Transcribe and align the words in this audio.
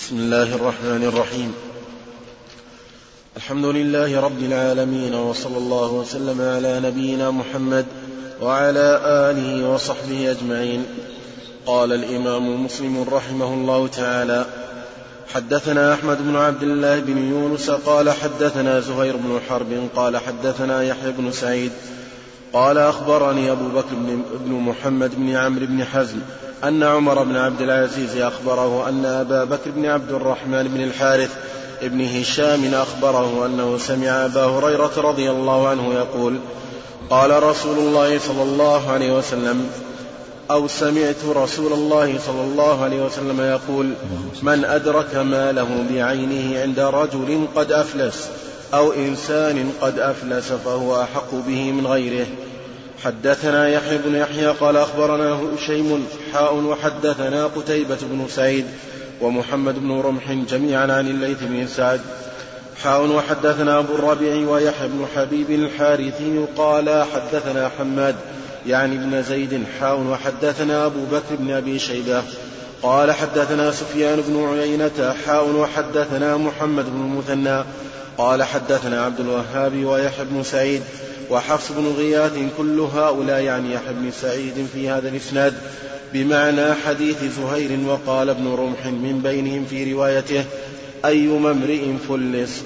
بسم 0.00 0.16
الله 0.16 0.54
الرحمن 0.54 1.04
الرحيم. 1.04 1.54
الحمد 3.36 3.64
لله 3.64 4.20
رب 4.20 4.42
العالمين 4.42 5.14
وصلى 5.14 5.56
الله 5.56 5.92
وسلم 5.92 6.40
على 6.40 6.80
نبينا 6.80 7.30
محمد 7.30 7.86
وعلى 8.42 9.00
آله 9.04 9.68
وصحبه 9.68 10.30
أجمعين. 10.30 10.84
قال 11.66 11.92
الإمام 11.92 12.64
مسلم 12.64 13.06
رحمه 13.12 13.54
الله 13.54 13.86
تعالى 13.86 14.46
حدثنا 15.34 15.94
أحمد 15.94 16.18
بن 16.22 16.36
عبد 16.36 16.62
الله 16.62 17.00
بن 17.00 17.18
يونس 17.30 17.70
قال 17.70 18.10
حدثنا 18.10 18.80
زهير 18.80 19.16
بن 19.16 19.40
حرب 19.48 19.88
قال 19.96 20.16
حدثنا 20.16 20.82
يحيى 20.82 21.12
بن 21.12 21.32
سعيد 21.32 21.72
قال 22.52 22.78
أخبرني 22.78 23.50
أبو 23.52 23.68
بكر 23.68 23.94
بن 24.44 24.52
محمد 24.52 25.10
بن 25.14 25.36
عمرو 25.36 25.66
بن 25.66 25.84
حزم 25.84 26.20
أن 26.64 26.82
عمر 26.82 27.24
بن 27.24 27.36
عبد 27.36 27.60
العزيز 27.60 28.16
أخبره 28.16 28.88
أن 28.88 29.04
أبا 29.04 29.44
بكر 29.44 29.70
بن 29.70 29.86
عبد 29.86 30.12
الرحمن 30.12 30.68
بن 30.68 30.80
الحارث 30.80 31.30
ابن 31.82 32.00
هشام 32.00 32.74
أخبره 32.74 33.46
أنه 33.46 33.78
سمع 33.78 34.24
أبا 34.24 34.44
هريرة 34.44 34.92
رضي 34.96 35.30
الله 35.30 35.68
عنه 35.68 35.94
يقول 35.94 36.38
قال 37.10 37.42
رسول 37.42 37.78
الله 37.78 38.18
صلى 38.18 38.42
الله 38.42 38.90
عليه 38.90 39.18
وسلم 39.18 39.70
أو 40.50 40.68
سمعت 40.68 41.24
رسول 41.24 41.72
الله 41.72 42.18
صلى 42.26 42.40
الله 42.40 42.84
عليه 42.84 43.04
وسلم 43.04 43.40
يقول 43.40 43.92
من 44.42 44.64
أدرك 44.64 45.16
ماله 45.16 45.84
بعينه 45.90 46.60
عند 46.60 46.80
رجل 46.80 47.46
قد 47.56 47.72
أفلس 47.72 48.28
أو 48.74 48.92
إنسان 48.92 49.72
قد 49.80 49.98
أفلس 49.98 50.52
فهو 50.52 51.02
أحق 51.02 51.34
به 51.34 51.72
من 51.72 51.86
غيره. 51.86 52.26
حدثنا 53.04 53.68
يحيى 53.68 53.98
بن 53.98 54.14
يحيى 54.14 54.46
قال 54.46 54.76
أخبرنا 54.76 55.40
هشيم 55.40 56.06
حاء 56.32 56.54
وحدثنا 56.54 57.46
قتيبة 57.46 57.98
بن 58.02 58.26
سعيد 58.28 58.66
ومحمد 59.20 59.78
بن 59.78 60.00
رمح 60.00 60.32
جميعا 60.32 60.82
عن 60.92 61.08
الليث 61.08 61.38
بن 61.40 61.66
سعد. 61.66 62.00
حاء 62.82 63.06
وحدثنا 63.06 63.78
أبو 63.78 63.94
الربيع 63.94 64.50
ويحيى 64.50 64.88
بن 64.88 65.06
حبيب 65.16 65.50
الحارثي 65.50 66.44
قال 66.56 67.04
حدثنا 67.14 67.70
حماد 67.78 68.16
يعني 68.66 68.96
ابن 68.96 69.22
زيد. 69.22 69.64
حاء 69.80 70.00
وحدثنا 70.00 70.86
أبو 70.86 71.04
بكر 71.12 71.36
بن 71.38 71.50
أبي 71.50 71.78
شيبة 71.78 72.22
قال 72.82 73.12
حدثنا 73.12 73.70
سفيان 73.70 74.20
بن 74.20 74.58
عيينة. 74.58 75.14
حاء 75.26 75.48
وحدثنا 75.48 76.36
محمد 76.36 76.84
بن 76.84 77.00
المثنى 77.00 77.64
قال 78.18 78.42
حدثنا 78.42 79.04
عبد 79.04 79.20
الوهاب 79.20 79.84
ويحيى 79.84 80.24
بن 80.24 80.42
سعيد 80.42 80.82
وحفص 81.30 81.72
بن 81.72 81.86
غياث 81.98 82.32
كل 82.58 82.80
هؤلاء 82.80 83.42
يعني 83.42 83.74
يحيى 83.74 83.92
بن 83.92 84.10
سعيد 84.10 84.66
في 84.72 84.88
هذا 84.88 85.08
الإسناد 85.08 85.54
بمعنى 86.12 86.74
حديث 86.74 87.24
زهير 87.24 87.78
وقال 87.86 88.30
ابن 88.30 88.48
رمح 88.48 88.86
من 88.86 89.20
بينهم 89.22 89.64
في 89.64 89.92
روايته 89.92 90.44
أيما 91.04 91.50
امرئ 91.50 91.92
فلس. 92.08 92.62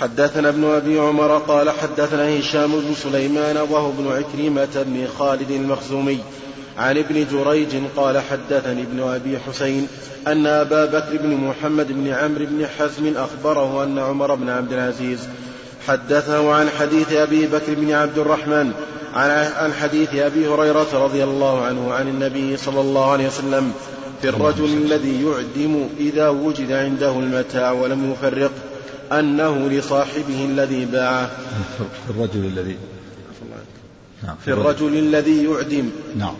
حدثنا 0.00 0.48
ابن 0.48 0.64
أبي 0.64 0.98
عمر 0.98 1.38
قال 1.38 1.70
حدثنا 1.70 2.38
هشام 2.38 2.80
بن 2.80 2.94
سليمان 2.94 3.56
وهو 3.56 3.90
ابن 3.90 4.08
عكرمة 4.08 4.84
بن 4.86 5.06
خالد 5.18 5.50
المخزومي. 5.50 6.18
عن 6.78 6.98
ابن 6.98 7.26
جريج 7.32 7.68
قال 7.96 8.18
حدثني 8.18 8.82
ابن 8.82 9.00
أبي 9.00 9.38
حسين 9.38 9.88
أن 10.26 10.46
أبا 10.46 10.84
بكر 10.84 11.16
بن 11.16 11.34
محمد 11.34 11.92
بن 11.92 12.08
عمرو 12.08 12.46
بن 12.46 12.66
حزم 12.78 13.16
أخبره 13.16 13.84
أن 13.84 13.98
عمر 13.98 14.34
بن 14.34 14.48
عبد 14.48 14.72
العزيز 14.72 15.18
حدثه 15.88 16.52
عن 16.52 16.68
حديث 16.70 17.12
أبي 17.12 17.46
بكر 17.46 17.74
بن 17.74 17.92
عبد 17.92 18.18
الرحمن 18.18 18.72
عن 19.14 19.72
حديث 19.72 20.14
أبي 20.14 20.48
هريرة 20.48 21.04
رضي 21.04 21.24
الله 21.24 21.64
عنه 21.64 21.92
عن 21.92 22.08
النبي 22.08 22.56
صلى 22.56 22.80
الله 22.80 23.12
عليه 23.12 23.26
وسلم 23.26 23.72
في 24.22 24.28
الرجل 24.28 24.64
الذي 24.64 25.24
يعدم 25.24 25.88
إذا 25.98 26.28
وجد 26.28 26.72
عنده 26.72 27.10
المتاع 27.10 27.72
ولم 27.72 28.12
يفرق 28.12 28.50
أنه 29.12 29.68
لصاحبه 29.68 30.44
الذي 30.44 30.84
باعه. 30.84 31.30
في 32.06 32.10
الرجل 32.10 32.44
الذي 32.44 32.76
نعم 34.22 34.36
في 34.44 34.52
الرجل. 34.52 34.98
الذي 34.98 35.44
يعدم 35.44 35.90
نعم. 36.16 36.34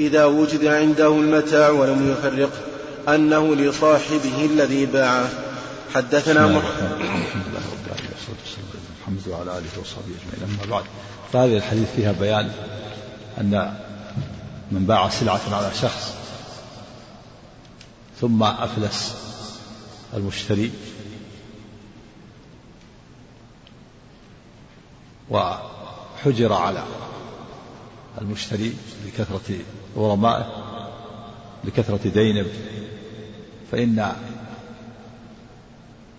إذا 0.00 0.24
وجد 0.24 0.64
عنده 0.64 1.08
المتاع 1.08 1.70
ولم 1.70 2.12
يفرق 2.12 2.50
أنه 3.08 3.54
لصاحبه 3.56 4.48
الذي 4.52 4.86
باعه. 4.86 5.28
حدثنا 5.94 6.46
محمد 6.46 7.55
محمد 9.06 9.28
وعلى 9.28 9.58
آله 9.58 9.80
وصحبه 9.80 10.04
أجمعين. 10.04 10.58
أما 10.60 10.70
بعد 10.70 10.84
فهذه 11.32 11.56
الحديث 11.56 11.90
فيها 11.96 12.12
بيان 12.12 12.52
أن 13.40 13.76
من 14.70 14.86
باع 14.86 15.08
سلعة 15.08 15.40
على 15.52 15.74
شخص 15.74 16.14
ثم 18.20 18.42
أفلس 18.42 19.14
المشتري 20.14 20.72
وحجر 25.30 26.52
على 26.52 26.84
المشتري 28.20 28.76
لكثرة 29.06 29.58
غرمائه 29.96 30.46
لكثرة 31.64 32.08
دينه 32.08 32.46
فإن 33.72 34.12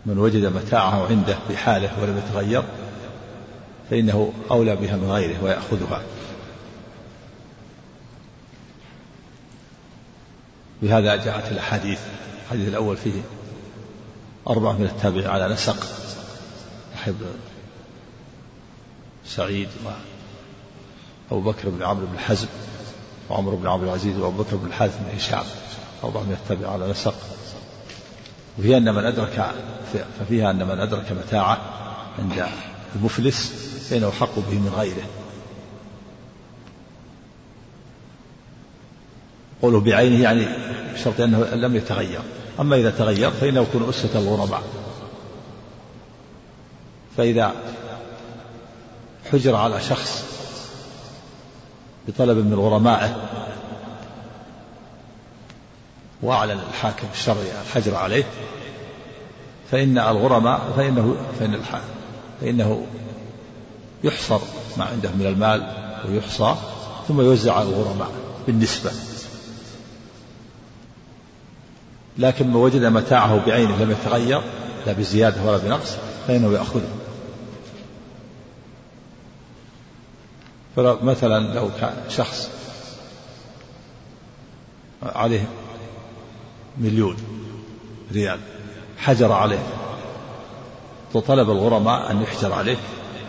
من 0.05 0.17
وجد 0.17 0.45
متاعه 0.45 1.07
عنده 1.07 1.37
بحاله 1.49 2.01
ولم 2.01 2.17
يتغير 2.17 2.63
فإنه 3.89 4.33
أولى 4.51 4.75
بها 4.75 4.95
من 4.95 5.11
غيره 5.11 5.43
ويأخذها. 5.43 6.01
بهذا 10.81 11.15
جاءت 11.15 11.51
الأحاديث. 11.51 11.99
الحديث 12.43 12.67
الأول 12.67 12.97
فيه 12.97 13.21
أربعة 14.47 14.73
من 14.73 14.85
التابعين 14.85 15.27
على 15.27 15.53
نسق. 15.53 15.87
أحب 16.95 17.15
سعيد 19.25 19.69
وأبو 21.31 21.51
بكر 21.51 21.69
بن 21.69 21.83
عمرو 21.83 22.05
بن 22.05 22.19
حزم 22.19 22.47
وعمر 23.29 23.55
بن 23.55 23.67
عبد 23.67 23.83
العزيز 23.83 24.17
وأبو 24.17 24.43
بكر 24.43 24.55
بن 24.55 24.67
الحارث 24.67 24.97
بن 24.97 25.17
هشام. 25.17 25.43
أربعة 26.03 26.23
من 26.23 26.37
التابعين 26.41 26.73
على 26.73 26.91
نسق. 26.91 27.15
وفيها 28.59 28.77
أن 28.77 28.95
من 28.95 29.05
أدرك 29.05 29.51
ففيها 30.19 30.51
أن 30.51 30.67
من 30.67 30.79
أدرك 30.79 31.11
متاعه 31.11 31.57
عند 32.19 32.45
المفلس 32.95 33.66
فإنه 33.89 34.11
حق 34.11 34.35
به 34.35 34.53
من 34.53 34.73
غيره. 34.77 35.07
قوله 39.61 39.79
بعينه 39.79 40.23
يعني 40.23 40.45
بشرط 40.93 41.21
أنه 41.21 41.43
لم 41.43 41.75
يتغير. 41.75 42.21
أما 42.59 42.75
إذا 42.75 42.91
تغير 42.91 43.31
فإنه 43.31 43.61
يكون 43.61 43.89
أسة 43.89 44.19
الغرباء 44.19 44.63
فإذا 47.17 47.51
حجر 49.31 49.55
على 49.55 49.81
شخص 49.81 50.25
بطلب 52.07 52.37
من 52.37 52.53
غرمائه 52.53 53.15
وأعلن 56.21 56.59
الحاكم 56.69 57.07
الشرعي 57.13 57.61
الحجر 57.61 57.95
عليه 57.95 58.23
فإن 59.71 59.97
الغرماء 59.97 60.73
فإنه 60.77 61.15
فإن 61.39 61.61
فإنه 62.41 62.85
يحصر 64.03 64.39
ما 64.77 64.85
عنده 64.85 65.11
من 65.11 65.25
المال 65.25 65.67
ويحصى 66.09 66.55
ثم 67.07 67.21
يوزع 67.21 67.53
على 67.53 67.69
الغرماء 67.69 68.11
بالنسبة. 68.47 68.91
لكن 72.17 72.47
ما 72.47 72.59
وجد 72.59 72.85
متاعه 72.85 73.45
بعينه 73.45 73.83
لم 73.83 73.91
يتغير 73.91 74.41
لا 74.85 74.93
بزيادة 74.93 75.43
ولا 75.43 75.57
بنقص 75.57 75.95
فإنه 76.27 76.53
يأخذه. 76.53 76.89
فمثلا 80.75 81.53
لو 81.53 81.69
كان 81.79 81.93
شخص 82.09 82.49
عليه 85.03 85.47
مليون 86.77 87.17
ريال 88.13 88.39
حجر 88.97 89.31
عليه 89.31 89.63
وطلب 91.13 91.49
الغرماء 91.49 92.11
أن 92.11 92.21
يحجر 92.21 92.53
عليه 92.53 92.77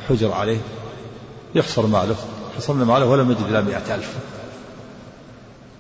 حجر 0.08 0.32
عليه 0.32 0.60
يحصر 1.55 1.87
ماله 1.87 2.16
حصرنا 2.56 2.84
ماله 2.84 3.06
ولم 3.06 3.31
يجد 3.31 3.40
إلا 3.40 3.60
مئة 3.60 3.94
ألف. 3.94 4.14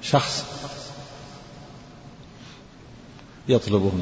شخص 0.02 0.44
يطلبه 3.48 3.92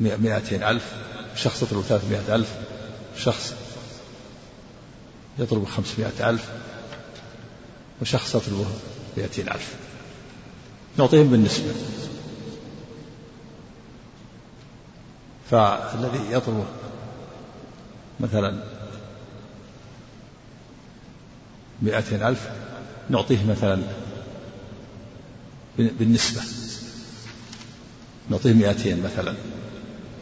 مئتين 0.00 0.62
ألف 0.62 0.92
شخص 1.36 1.62
يطلب 1.62 1.82
ثلاثمائة 1.82 2.34
ألف 2.34 2.54
شخص 3.18 3.54
يطلب 5.38 5.64
خمسمائة 5.64 6.30
ألف 6.30 6.48
وشخص 8.02 8.34
يطلبه 8.34 8.66
مئتين 9.16 9.48
ألف. 9.48 9.74
نعطيهم 10.96 11.28
بالنسبة. 11.28 11.74
فالذي 15.50 16.32
يطلب 16.32 16.64
مثلا 18.20 18.62
مئتين 21.82 22.22
ألف 22.22 22.50
نعطيه 23.10 23.44
مثلا 23.44 23.82
بالنسبة 25.78 26.42
نعطيه 28.30 28.52
مئتين 28.52 29.02
مثلا. 29.02 29.34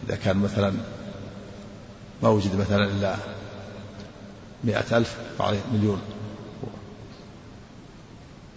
إذا 0.06 0.16
كان 0.16 0.36
مثلا 0.36 0.72
ما 2.22 2.28
وجد 2.28 2.56
مثلا 2.56 2.84
إلا 2.84 3.16
مئة 4.64 4.96
ألف 4.96 5.16
فعليه 5.38 5.60
مليون. 5.72 6.00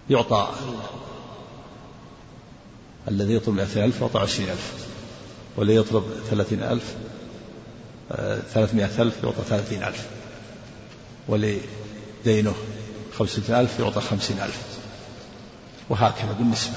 يعطى 0.09 0.50
الذي 3.07 3.35
يطلب 3.35 3.56
مئتين 3.56 3.83
ألف 3.83 4.01
يعطى 4.01 4.19
عشرين 4.19 4.50
ألف. 4.50 4.90
والذي 5.57 5.75
يطلب 5.75 6.03
ثلاثين 6.30 6.63
ألف 6.63 6.95
آه، 8.12 8.39
ثلاثمائة 8.53 9.01
ألف 9.01 9.24
يعطى 9.24 9.42
ثلاثين 9.50 9.83
ألف 9.83 10.07
والذي 11.27 11.62
دينه 12.25 12.53
خمسة 13.18 13.62
ألف 13.62 13.80
يعطى 13.80 14.01
خمسين 14.01 14.39
ألف 14.39 14.62
وهكذا 15.89 16.31
بالنسبة. 16.31 16.74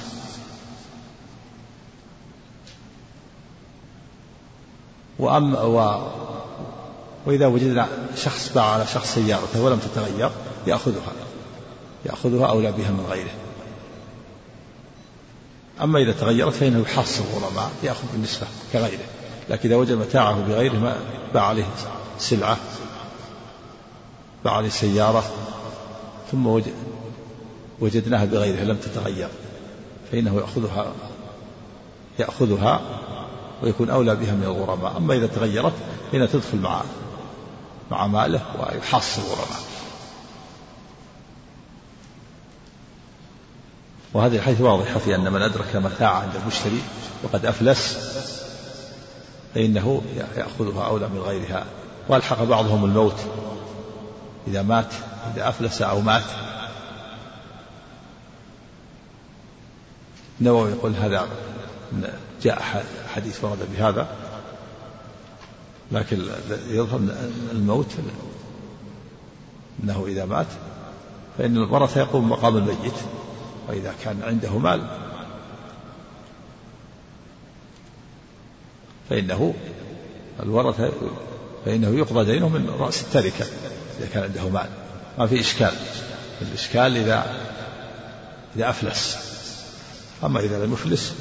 وأما 5.19 5.63
و 5.63 6.09
وإذا 7.27 7.47
وجدنا 7.47 7.89
شخص 8.17 8.53
باع 8.55 8.65
على 8.65 8.87
شخص 8.87 9.15
سيارته 9.15 9.63
ولم 9.63 9.79
تتغير 9.79 10.31
يأخذها 10.67 11.13
يأخذها 12.07 12.47
أولى 12.47 12.73
بها 12.73 12.91
من 12.91 13.07
غيره. 13.11 13.44
أما 15.85 15.99
إذا 15.99 16.13
تغيرت 16.13 16.53
فإنه 16.53 16.81
يحصل 16.81 17.25
الغرماء 17.25 17.71
يأخذ 17.83 18.07
بالنسبة 18.13 18.47
كغيره. 18.73 19.05
لكن 19.51 19.69
إذا 19.69 19.77
وجد 19.77 19.93
متاعه 19.93 20.41
بغيره 20.49 20.79
ما 20.79 20.97
باع 21.35 21.43
عليه 21.43 21.65
سلعة 22.19 22.57
باع 24.45 24.53
عليه 24.53 24.69
سيارة 24.69 25.25
ثم 26.33 26.47
وجد 26.47 26.73
وجدناها 27.81 28.25
بغيرها 28.25 28.65
لم 28.65 28.77
تتغير 28.77 29.29
فإنه 30.13 30.37
يأخذها 30.37 30.93
يأخذها 32.19 32.81
ويكون 33.63 33.91
أولى 33.91 34.17
بها 34.17 34.33
من 34.33 34.45
الغرماء 34.45 34.97
أما 34.97 35.15
إذا 35.15 35.27
تغيرت 35.27 35.73
فإنها 36.13 36.27
تدخل 36.27 36.59
مع 36.59 36.83
مع 37.91 38.07
ماله 38.07 38.41
ويحصل 38.61 39.23
الغرماء 39.23 39.74
وهذه 44.15 44.37
الحيث 44.37 44.61
واضحة 44.61 44.99
في 44.99 45.15
أن 45.15 45.33
من 45.33 45.43
أدرك 45.43 45.77
متاع 45.77 46.19
عند 46.19 46.37
المشتري 46.37 46.83
وقد 47.23 47.47
أفلس 47.47 47.99
فإنه 49.55 50.03
يأخذها 50.37 50.87
أولى 50.87 51.09
من 51.09 51.19
غيرها. 51.19 51.65
وألحق 52.09 52.43
بعضهم 52.43 52.85
الموت. 52.85 53.17
إذا 54.47 54.63
مات 54.63 54.93
إذا 55.35 55.49
أفلس 55.49 55.83
أو 55.83 56.01
مات. 56.01 56.25
النووي 60.41 60.71
يقول 60.71 60.95
هذا 60.95 61.29
جاء 62.43 62.85
حديث 63.15 63.45
ورد 63.45 63.59
بهذا. 63.77 64.09
لكن 65.93 66.23
يظهر 66.69 67.01
الموت 67.53 67.93
إنه 69.85 70.05
إذا 70.07 70.25
مات 70.25 70.47
فإن 71.39 71.57
الورثة 71.57 72.01
يقوم 72.01 72.31
مقام 72.31 72.57
الميت. 72.57 72.95
وإذا 73.69 73.95
كان 74.05 74.23
عنده 74.23 74.59
مال. 74.59 74.87
فإنه 79.11 79.55
الورثة 80.43 80.93
فإنه 81.65 81.89
يقضى 81.89 82.25
دينه 82.33 82.49
من 82.49 82.71
رأس 82.79 83.03
التركة 83.03 83.47
إذا 83.99 84.09
كان 84.15 84.23
عنده 84.23 84.49
مال. 84.49 84.69
ما 85.19 85.27
في 85.27 85.41
إشكال. 85.41 85.73
الإشكال 86.43 86.97
إذا 86.97 87.37
إذا 88.57 88.71
أفلس. 88.71 89.17
أما 90.25 90.41
إذا 90.41 90.65
لم 90.65 90.73
يفلس 90.73 91.15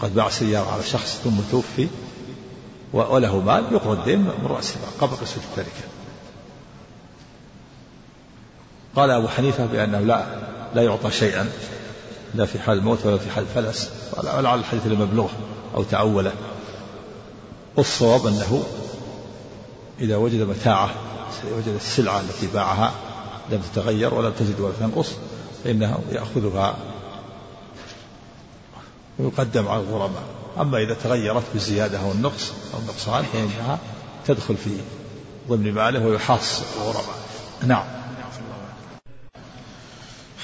قد 0.00 0.14
باع 0.14 0.28
سيارة 0.28 0.70
على 0.72 0.82
شخص 0.82 1.20
ثم 1.24 1.40
توفي 1.50 1.88
وله 2.92 3.40
مال 3.40 3.64
يقضى 3.72 4.00
الدين 4.00 4.18
من 4.18 4.46
رأس 4.46 4.76
المال 4.76 4.98
قبل 5.00 5.16
قسمة 5.16 5.42
التركة. 5.50 5.88
قال 8.96 9.10
أبو 9.10 9.28
حنيفة 9.28 9.66
بأنه 9.66 10.00
لا 10.00 10.26
لا 10.74 10.82
يعطى 10.82 11.10
شيئا. 11.10 11.50
لا 12.34 12.46
في 12.46 12.58
حال 12.58 12.78
الموت 12.78 13.06
ولا 13.06 13.18
في 13.18 13.30
حال 13.30 13.44
الفلس 13.44 13.90
ولعل 14.16 14.58
الحديث 14.58 14.86
المبلوغ 14.86 15.28
أو 15.74 15.82
تأوله 15.82 16.32
والصواب 17.76 18.26
أنه 18.26 18.62
إذا 20.00 20.16
وجد 20.16 20.40
متاعة 20.40 20.90
وجد 21.56 21.74
السلعة 21.76 22.20
التي 22.20 22.46
باعها 22.46 22.92
لم 23.50 23.60
تتغير 23.72 24.14
ولم 24.14 24.32
تزد 24.38 24.60
ولا 24.60 24.74
تنقص 24.80 25.08
فإنه 25.64 25.98
يأخذها 26.12 26.76
ويقدم 29.18 29.68
على 29.68 29.82
الغرماء 29.82 30.22
أما 30.60 30.78
إذا 30.78 30.94
تغيرت 30.94 31.42
بالزيادة 31.52 32.00
أو 32.00 32.12
النقص 32.12 32.52
أو 32.74 32.78
النقصان 32.78 33.24
فإنها 33.32 33.78
تدخل 34.26 34.56
في 34.56 34.70
ضمن 35.48 35.72
ماله 35.72 36.06
ويحاص 36.06 36.62
الغرماء 36.76 37.16
نعم. 37.66 37.99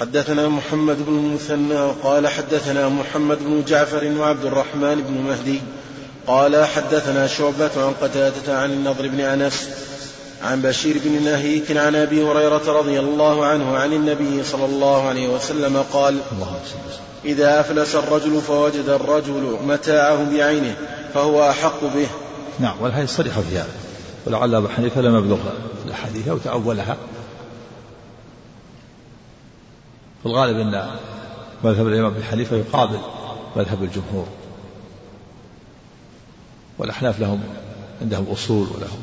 حدثنا 0.00 0.48
محمد 0.48 1.06
بن 1.06 1.18
المثنى 1.18 1.90
قال 2.02 2.28
حدثنا 2.28 2.88
محمد 2.88 3.38
بن 3.38 3.64
جعفر 3.68 4.12
وعبد 4.18 4.44
الرحمن 4.44 5.02
بن 5.08 5.20
مهدي 5.28 5.60
قال 6.26 6.64
حدثنا 6.64 7.26
شعبة 7.26 7.70
عن 7.76 7.94
قتادة 8.02 8.58
عن 8.58 8.72
النضر 8.72 9.08
بن 9.08 9.20
أنس 9.20 9.68
عن 10.42 10.62
بشير 10.62 10.96
بن 11.04 11.24
نهيك 11.24 11.76
عن 11.76 11.94
أبي 11.94 12.22
هريرة 12.22 12.78
رضي 12.78 13.00
الله 13.00 13.46
عنه 13.46 13.76
عن 13.76 13.92
النبي 13.92 14.44
صلى 14.44 14.64
الله 14.64 15.08
عليه 15.08 15.28
وسلم 15.28 15.84
قال 15.92 16.18
إذا 17.24 17.60
أفلس 17.60 17.94
الرجل 17.94 18.40
فوجد 18.40 18.88
الرجل 18.88 19.58
متاعه 19.66 20.30
بعينه 20.30 20.76
فهو 21.14 21.50
أحق 21.50 21.80
به. 21.80 22.08
نعم 22.60 22.76
والحديث 22.80 23.16
صريح 23.16 23.40
في 23.40 23.56
هذا 23.56 23.74
ولعل 24.26 24.54
أبا 24.54 24.68
حنيفة 24.68 25.00
لم 25.00 25.18
يبلغ 25.18 25.38
الأحاديث 25.86 26.28
أو 26.28 26.38
تأولها. 26.38 26.96
في 30.26 30.32
الغالب 30.32 30.58
أن 30.58 30.90
مذهب 31.64 31.86
الإمام 31.86 32.14
أبي 32.14 32.24
حنيفة 32.24 32.56
يقابل 32.56 32.98
مذهب 33.56 33.82
الجمهور. 33.82 34.26
والأحناف 36.78 37.20
لهم 37.20 37.40
عندهم 38.00 38.26
أصول 38.32 38.66
ولهم. 38.74 38.98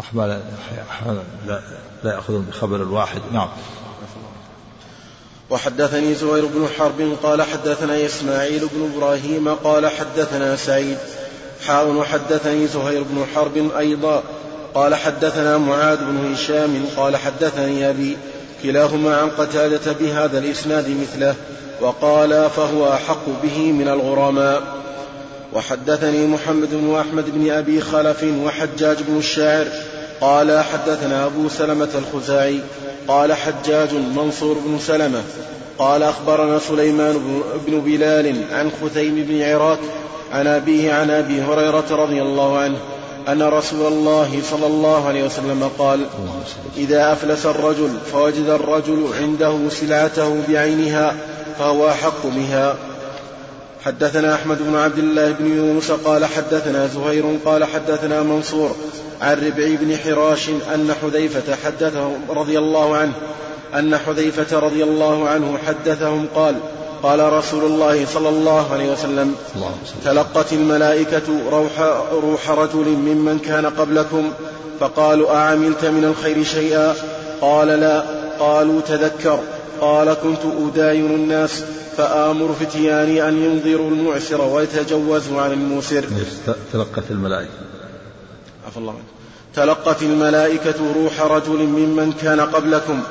أحمال 0.00 0.42
لا, 1.46 1.60
لا 2.04 2.14
يأخذون 2.14 2.42
بخبر 2.42 2.76
الواحد. 2.76 3.20
نعم. 3.32 3.48
وحدثني 5.50 6.14
زهير 6.14 6.46
بن 6.46 6.68
حرب 6.78 7.16
قال 7.22 7.42
حدثنا 7.42 8.06
إسماعيل 8.06 8.68
بن 8.72 8.92
إبراهيم 8.94 9.54
قال 9.54 9.88
حدثنا 9.88 10.56
سعيد. 10.56 10.98
حاء 11.66 11.88
وحدثني 11.88 12.66
زهير 12.66 13.02
بن 13.02 13.26
حرب 13.34 13.70
أيضا 13.78 14.22
قال 14.74 14.94
حدثنا 14.94 15.58
معاذ 15.58 15.98
بن 15.98 16.32
هشام 16.32 16.84
قال 16.96 17.16
حدثني 17.16 17.90
أبي 17.90 18.16
كلاهما 18.62 19.16
عن 19.16 19.28
قتادة 19.28 19.92
بهذا 19.92 20.38
الإسناد 20.38 20.88
مثله 20.88 21.34
وقال 21.80 22.50
فهو 22.56 22.92
أحق 22.92 23.28
به 23.42 23.72
من 23.72 23.88
الغرماء. 23.88 24.62
وحدثني 25.52 26.26
محمد 26.26 26.68
بن 26.72 26.94
أحمد 26.94 27.24
بن 27.30 27.50
أبي 27.50 27.80
خلف 27.80 28.24
وحجاج 28.44 28.96
بن 29.08 29.18
الشاعر 29.18 29.66
قال 30.20 30.64
حدثنا 30.64 31.26
أبو 31.26 31.48
سلمة 31.48 31.88
الخزاعي 31.94 32.60
قال 33.08 33.32
حجاج 33.32 33.88
منصور 34.16 34.56
بن 34.66 34.78
سلمة 34.78 35.22
قال 35.78 36.02
أخبرنا 36.02 36.58
سليمان 36.58 37.42
بن 37.66 37.80
بلال 37.80 38.44
عن 38.52 38.70
خثيم 38.82 39.14
بن 39.28 39.42
عراك 39.42 39.78
عن 40.32 40.46
أبيه 40.46 40.92
عن 40.92 41.10
أبي 41.10 41.42
هريرة 41.42 41.86
رضي 41.90 42.22
الله 42.22 42.58
عنه 42.58 42.78
أن 43.28 43.42
رسول 43.42 43.92
الله 43.92 44.42
صلى 44.50 44.66
الله 44.66 45.08
عليه 45.08 45.24
وسلم 45.24 45.70
قال 45.78 46.06
إذا 46.76 47.12
أفلس 47.12 47.46
الرجل 47.46 47.90
فوجد 48.12 48.48
الرجل 48.48 49.06
عنده 49.20 49.58
سلعته 49.70 50.42
بعينها 50.48 51.14
فهو 51.58 51.88
أحق 51.88 52.26
بها. 52.26 52.76
حدثنا 53.84 54.34
أحمد 54.34 54.58
بن 54.62 54.76
عبد 54.76 54.98
الله 54.98 55.32
بن 55.32 55.56
يونس 55.56 55.90
قال 55.90 56.24
حدثنا 56.26 56.86
زهير 56.86 57.38
قال 57.44 57.64
حدثنا 57.64 58.22
منصور 58.22 58.76
عن 59.20 59.46
ربعي 59.46 59.76
بن 59.76 59.96
حراش 59.96 60.48
أن 60.48 60.94
حذيفة 61.02 61.56
حدثهم 61.64 62.14
رضي 62.28 62.58
الله 62.58 62.96
عنه 62.96 63.12
أن 63.74 63.98
حذيفة 63.98 64.58
رضي 64.58 64.84
الله 64.84 65.28
عنه 65.28 65.58
حدثهم 65.66 66.26
قال 66.34 66.54
قال 67.02 67.32
رسول 67.32 67.64
الله 67.64 68.06
صلى 68.06 68.28
الله 68.28 68.72
عليه 68.72 68.92
وسلم 68.92 69.34
تلقت 70.04 70.52
الملائكة 70.52 71.50
روح, 71.50 71.80
روح 72.12 72.50
رجل 72.50 72.88
ممن 72.88 73.38
كان 73.38 73.66
قبلكم 73.66 74.32
فقالوا 74.80 75.36
أعملت 75.36 75.84
من 75.84 76.04
الخير 76.04 76.44
شيئا؟ 76.44 76.94
قال 77.40 77.68
لا 77.68 78.04
قالوا 78.40 78.80
تذكر. 78.80 79.38
قال 79.80 80.14
كنت 80.22 80.40
أداين 80.66 81.06
الناس 81.06 81.64
فآمر 81.96 82.54
فتياني 82.60 83.28
أن 83.28 83.44
ينظروا 83.44 83.90
المعسر 83.90 84.40
ويتجوزوا 84.40 85.40
عن 85.40 85.52
الموسر. 85.52 86.04
تلقت 86.72 87.04
الملائكة. 87.10 87.50
عفى 88.66 88.76
الله 88.76 88.92
عنه 88.92 89.02
تلقت 89.54 90.02
الملائكة 90.02 90.74
روح 90.96 91.20
رجل 91.20 91.58
ممن 91.58 92.12
كان 92.22 92.40
قبلكم 92.40 93.02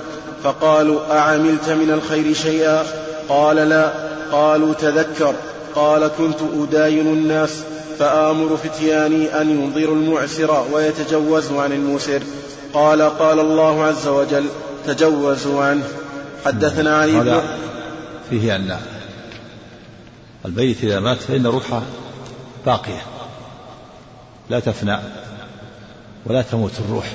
فقالوا 0.44 1.18
أعملت 1.20 1.70
من 1.70 1.92
الخير 1.92 2.34
شيئا؟ 2.34 3.07
قال 3.30 3.56
لا 3.56 3.94
قالوا 4.32 4.74
تذكر. 4.74 5.36
قال 5.76 6.08
كنت 6.18 6.40
أداين 6.60 7.08
الناس 7.08 7.64
فآمر 8.00 8.58
فتياني 8.58 9.42
أن 9.42 9.50
ينظروا 9.50 9.96
المعسر 9.96 10.66
ويتجوزوا 10.74 11.62
عن 11.62 11.72
الموسر. 11.72 12.22
قال 12.74 13.02
قال 13.02 13.40
الله 13.40 13.84
عز 13.84 14.08
وجل 14.08 14.46
تجوزوا 14.88 15.64
عنه. 15.64 15.84
حدثنا 16.46 16.98
علي 16.98 17.20
بن 17.20 17.42
فيه 18.30 18.56
أن 18.56 18.78
البيت 20.46 20.84
إذا 20.84 21.00
مات 21.00 21.18
فإن 21.18 21.46
روحه 21.46 21.82
باقية 22.66 23.02
لا 24.50 24.60
تفنى 24.60 24.98
ولا 26.26 26.42
تموت 26.42 26.72
الروح 26.80 27.14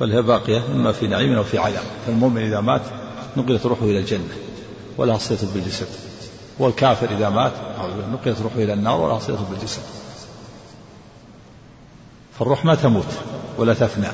بل 0.00 0.12
هي 0.12 0.22
باقية 0.22 0.62
إما 0.74 0.92
في 0.92 1.06
نعيم 1.06 1.32
أو 1.36 1.44
في 1.44 1.58
عذاب 1.58 1.82
فالمؤمن 2.06 2.42
إذا 2.42 2.60
مات 2.60 2.82
نقلت 3.36 3.66
روحه 3.66 3.84
إلى 3.84 3.98
الجنة. 3.98 4.34
ولا 4.96 5.18
صلة 5.18 5.48
بالجسد. 5.54 5.86
والكافر 6.58 7.10
إذا 7.10 7.28
مات 7.28 7.52
نقلت 8.12 8.40
روحه 8.40 8.56
إلى 8.56 8.72
النار 8.72 9.00
ولا 9.00 9.18
صلة 9.18 9.46
بالجسد. 9.50 9.82
فالروح 12.38 12.64
ما 12.64 12.74
تموت 12.74 13.06
ولا 13.58 13.74
تفنى. 13.74 14.08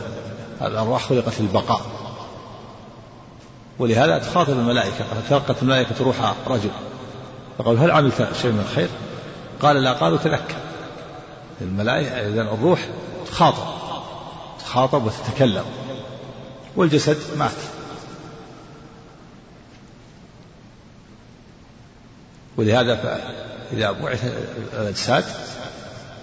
الأرواح 0.62 1.08
خلقت 1.08 1.40
للبقاء 1.40 1.80
ولهذا 3.78 4.18
تخاطب 4.18 4.52
الملائكة 4.52 5.04
تلقت 5.28 5.62
الملائكة 5.62 6.04
روح 6.04 6.34
رجل. 6.46 6.70
فقالوا 7.58 7.80
هل 7.80 7.90
عملت 7.90 8.28
شيء 8.42 8.52
من 8.52 8.60
الخير؟ 8.60 8.88
قال 9.62 9.76
لا 9.76 9.92
قالوا 9.92 10.18
تذكر. 10.18 10.56
الملائكة 11.60 12.10
إذا 12.10 12.42
الروح 12.42 12.88
تخاطب 13.26 13.64
تخاطب 14.60 15.06
وتتكلم. 15.06 15.64
والجسد 16.76 17.18
مات. 17.36 17.77
ولهذا 22.58 23.20
إذا 23.72 23.90
بعث 23.90 24.32
الأجساد 24.72 25.24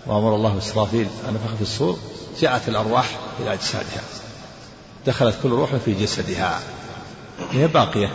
وأمر 0.08 0.36
الله 0.36 0.58
إسرافيل 0.58 1.08
أن 1.30 1.34
نفخ 1.34 1.56
في 1.56 1.62
الصور 1.62 2.00
جاءت 2.42 2.70
الأرواح 2.70 3.18
إلى 3.40 3.54
أجسادها. 3.54 4.04
دخلت 5.08 5.36
كل 5.44 5.50
روح 5.50 5.76
في 5.76 5.94
جسدها. 5.94 6.60
هي 7.52 7.68
باقية. 7.68 8.12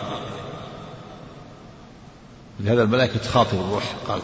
لهذا 2.59 2.83
الملائكة 2.83 3.19
تخاطب 3.19 3.59
الروح 3.59 3.83
قالت 4.07 4.23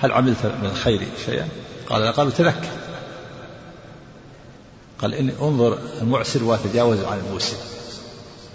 هل 0.00 0.12
عملت 0.12 0.46
من 0.46 0.66
الخير 0.66 1.08
شيئا؟ 1.26 1.48
قال 1.88 2.02
لا. 2.02 2.10
قالوا 2.10 2.32
تذكر. 2.32 2.68
قال 5.02 5.14
إني 5.14 5.32
أنظر 5.42 5.78
المعسر 6.02 6.44
وتجاوز 6.44 7.00
عن 7.00 7.18
الموسر 7.18 7.56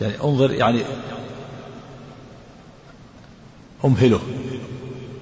يعني 0.02 0.14
أنظر 0.24 0.52
يعني 0.52 0.84
أمهله 3.86 4.22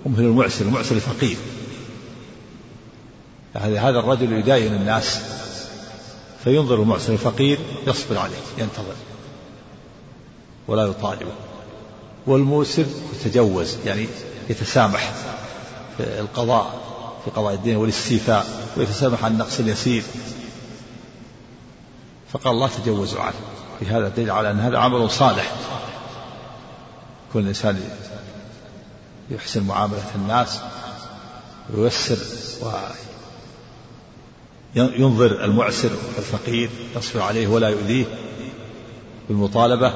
أمهل 0.08 0.24
المعسر 0.24 0.66
المعسر 0.66 0.96
الفقير. 0.96 1.38
يعني 3.56 3.80
هذا 3.80 4.00
الرجل 4.00 4.34
يداين 4.34 4.74
الناس 4.74 5.22
فينظر 6.44 6.82
المعسر 6.82 7.14
الفقير 7.14 7.60
يصبر 7.88 8.18
عليه 8.18 8.38
ينتظر 8.58 8.96
ولا 10.68 10.84
يطالبه. 10.84 11.32
والموسر 12.28 12.86
يتجوز 13.14 13.78
يعني 13.86 14.08
يتسامح 14.50 15.14
في 15.98 16.20
القضاء 16.20 16.80
في 17.26 17.32
قضاء 17.32 17.54
الدين 17.54 17.76
والاستيفاء 17.76 18.72
ويتسامح 18.78 19.26
عن 19.26 19.32
النقص 19.32 19.60
اليسير. 19.60 20.04
فقال 22.32 22.54
الله 22.54 22.68
تجوزوا 22.68 23.22
عنه. 23.22 23.36
في 23.80 23.86
هذا 23.86 24.10
دليل 24.10 24.32
على 24.32 24.52
أن 24.52 24.60
هذا 24.60 24.78
عمل 24.78 25.10
صالح. 25.12 25.56
كل 27.34 27.48
إنسان 27.48 27.90
يحسن 29.32 29.64
معاملة 29.64 30.16
الناس 30.16 30.60
وييسر 31.74 32.18
وينظر 34.76 35.44
المعسر 35.46 35.90
والفقير 36.16 36.70
يصبر 36.96 37.22
عليه 37.22 37.48
ولا 37.48 37.70
يؤذيه 37.70 38.06
بالمطالبة 39.30 39.94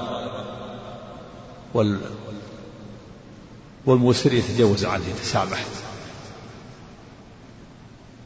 وال 1.74 2.00
والموسر 3.86 4.34
يتجوز 4.34 4.86
عنه 4.86 5.04
يتسامح 5.08 5.66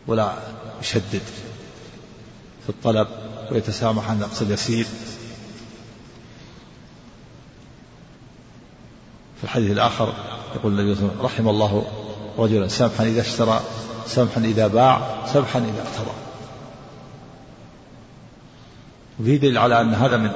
ولا 0.08 0.34
يشدد 0.82 1.22
في 2.64 2.70
الطلب 2.70 3.08
ويتسامح 3.52 4.10
عن 4.10 4.20
نقص 4.20 4.42
اليسير. 4.42 4.86
في 9.38 9.44
الحديث 9.44 9.72
الآخر 9.72 10.37
يقول 10.56 10.80
النبي 10.80 10.96
صلى 10.96 11.04
الله 11.04 11.14
عليه 11.14 11.24
وسلم 11.24 11.26
رحم 11.26 11.50
الله 11.50 11.86
رجلا 12.38 12.68
سمحا 12.68 13.04
إذا 13.04 13.22
اشترى 13.22 13.62
سمحا 14.08 14.42
إذا 14.42 14.68
باع 14.68 15.26
سمحا 15.34 15.60
إذا 15.60 15.82
اقتضى 15.82 16.16
وفي 19.20 19.38
دليل 19.38 19.58
على 19.58 19.82
أن 19.82 19.94
هذا 19.94 20.18
من 20.18 20.32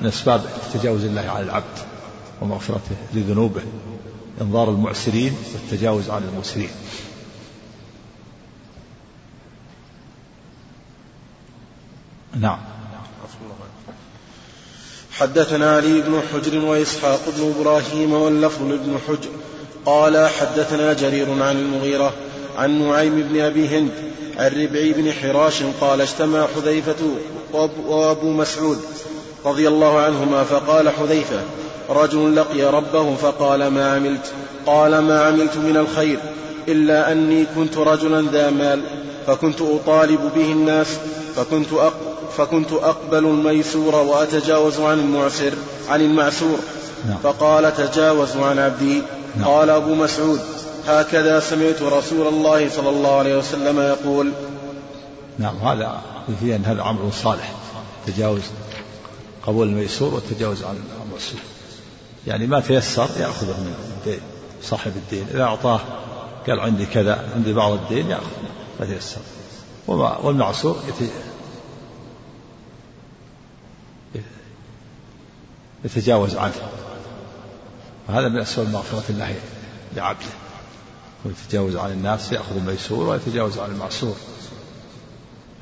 من 0.00 0.06
أسباب 0.06 0.44
تجاوز 0.72 1.04
الله 1.04 1.20
على 1.20 1.44
العبد 1.44 1.78
ومغفرته 2.42 2.96
لذنوبه 3.14 3.62
إنظار 4.40 4.70
المعسرين 4.70 5.36
والتجاوز 5.54 6.10
عن 6.10 6.22
المسرين. 6.22 6.70
نعم. 12.40 12.58
حدثنا 15.20 15.76
علي 15.76 16.00
بن 16.00 16.20
حجر 16.32 16.64
وإسحاق 16.64 17.20
بن 17.36 17.54
إبراهيم 17.58 18.12
واللفظ 18.12 18.62
بن 18.62 18.98
حجر 19.08 19.28
قال 19.86 20.28
حدثنا 20.28 20.92
جرير 20.92 21.42
عن 21.42 21.56
المغيرة 21.56 22.12
عن 22.58 22.88
نعيم 22.88 23.28
بن 23.32 23.40
أبي 23.40 23.68
هند 23.68 23.90
عن 24.38 24.46
ربعي 24.46 24.92
بن 24.92 25.12
حراش 25.12 25.62
قال 25.80 26.00
اجتمع 26.00 26.46
حذيفة 26.56 26.96
وأبو 27.86 28.30
مسعود 28.30 28.78
رضي 29.44 29.68
الله 29.68 29.98
عنهما 29.98 30.44
فقال 30.44 30.88
حذيفة 30.88 31.40
رجل 31.90 32.36
لقي 32.36 32.62
ربه 32.62 33.14
فقال 33.14 33.66
ما 33.66 33.94
عملت؟ 33.94 34.32
قال 34.66 34.98
ما 34.98 35.22
عملت 35.22 35.56
من 35.56 35.76
الخير 35.76 36.18
إلا 36.68 37.12
أني 37.12 37.46
كنت 37.56 37.76
رجلا 37.76 38.30
ذا 38.32 38.50
مال 38.50 38.82
فكنت 39.26 39.60
أطالب 39.60 40.30
به 40.36 40.52
الناس 40.52 40.98
فكنت 41.36 41.72
فكنت 42.36 42.72
أقبل 42.72 43.24
الميسور 43.24 43.94
وأتجاوز 43.94 44.80
عن 44.80 44.98
المعسر 44.98 45.52
عن 45.88 46.00
المعسور. 46.00 46.58
نعم. 47.08 47.18
فقال 47.22 47.76
تجاوزوا 47.76 48.46
عن 48.46 48.58
عبدي. 48.58 49.02
نعم. 49.36 49.48
قال 49.48 49.70
أبو 49.70 49.94
مسعود 49.94 50.40
هكذا 50.86 51.40
سمعت 51.40 51.82
رسول 51.82 52.26
الله 52.26 52.70
صلى 52.70 52.88
الله 52.88 53.18
عليه 53.18 53.38
وسلم 53.38 53.80
يقول. 53.80 54.32
نعم 55.38 55.56
هذا 55.56 56.00
فيه 56.40 56.56
أن 56.56 56.64
هذا 56.64 56.82
أمر 56.82 57.10
صالح. 57.22 57.52
تجاوز 58.06 58.42
قبول 59.46 59.68
الميسور 59.68 60.14
والتجاوز 60.14 60.62
عن 60.62 60.78
المعسور. 61.06 61.40
يعني 62.26 62.46
ما 62.46 62.60
تيسر 62.60 63.08
يأخذه 63.20 63.60
من 63.60 63.74
الدين 63.98 64.20
صاحب 64.62 64.92
الدين. 64.96 65.26
إذا 65.34 65.42
أعطاه 65.42 65.80
قال 66.46 66.60
عندي 66.60 66.86
كذا 66.86 67.28
عندي 67.36 67.52
بعض 67.52 67.72
الدين 67.72 68.10
يأخذ 68.10 68.26
ما 68.80 68.86
تيسر. 68.86 69.20
والمعسور 70.22 70.76
يتجاوز 75.84 76.36
عنه 76.36 76.54
وهذا 78.08 78.28
من 78.28 78.38
أسباب 78.38 78.68
مغفرة 78.68 79.04
الله 79.10 79.34
لعبده. 79.96 80.26
ويتجاوز 81.24 81.76
عن 81.76 81.90
الناس 81.90 82.32
يأخذ 82.32 82.56
الميسور 82.56 83.08
ويتجاوز 83.08 83.58
عن 83.58 83.70
المعسور 83.70 84.14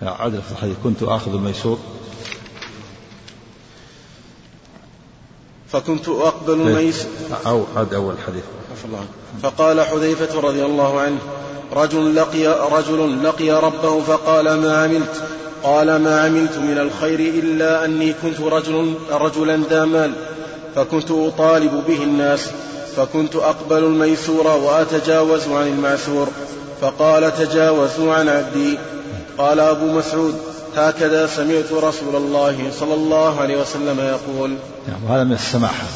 عدل 0.03 0.43
في 0.43 0.53
الحديث 0.53 0.77
كنت 0.85 1.03
آخذ 1.03 1.35
الميسور. 1.35 1.79
فكنت 5.69 6.09
أقبل 6.09 6.53
الميسور. 6.53 7.11
أو 7.47 7.65
هذا 7.77 7.97
أول 7.97 8.15
حديث 8.27 8.45
فقال 9.43 9.81
حذيفة 9.81 10.41
رضي 10.41 10.65
الله 10.65 11.01
عنه 11.01 11.19
رجل 11.73 12.17
لقي 12.17 12.47
رجل 12.73 13.25
لقي 13.25 13.51
ربه 13.51 14.01
فقال 14.01 14.55
ما 14.55 14.83
عملت. 14.83 15.38
قال 15.63 15.97
ما 15.97 16.21
عملت 16.21 16.59
من 16.59 16.79
الخير 16.79 17.21
إلا 17.21 17.85
أني 17.85 18.13
كنت 18.13 18.41
رجل 18.41 18.95
رجلا 19.11 19.61
ذا 19.71 19.85
مال 19.85 20.13
فكنت 20.75 21.11
أطالب 21.11 21.85
به 21.89 22.03
الناس 22.03 22.51
فكنت 22.97 23.37
أقبل 23.37 23.85
الميسور 23.85 24.47
وأتجاوز 24.47 25.49
عن 25.49 25.67
المعسور 25.67 26.29
فقال 26.81 27.37
تجاوزوا 27.37 28.15
عن 28.15 28.29
عبدي. 28.29 28.79
قال 29.39 29.61
أبو 29.61 29.87
مسعود 29.87 30.35
هكذا 30.77 31.27
سمعت 31.27 31.73
رسول 31.73 32.17
الله 32.17 32.71
صلى 32.81 32.95
الله 32.95 33.41
عليه 33.41 33.61
وسلم 33.61 34.01
يقول. 34.01 34.51
نعم 34.89 35.05
وهذا 35.05 35.25
من 35.25 35.33
السماحة 35.33 35.87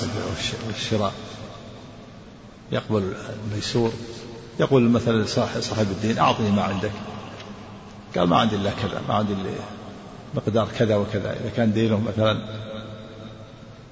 والشراء. 0.69 1.13
يقبل 2.73 3.13
الميسور 3.51 3.93
يقول 4.61 4.83
مثلا 4.83 5.27
صاحب 5.61 5.87
الدين 5.91 6.19
أعطني 6.19 6.51
ما 6.51 6.63
عندك. 6.63 6.93
قال 8.17 8.29
ما 8.29 8.37
عندي 8.37 8.57
إلا 8.57 8.71
كذا 8.71 9.03
ما 9.09 9.15
عندي 9.15 9.33
إلا 9.33 9.51
مقدار 10.35 10.69
كذا 10.79 10.97
وكذا. 10.97 11.31
إذا 11.31 11.51
كان 11.57 11.73
دينهم 11.73 12.05
مثلا 12.05 12.39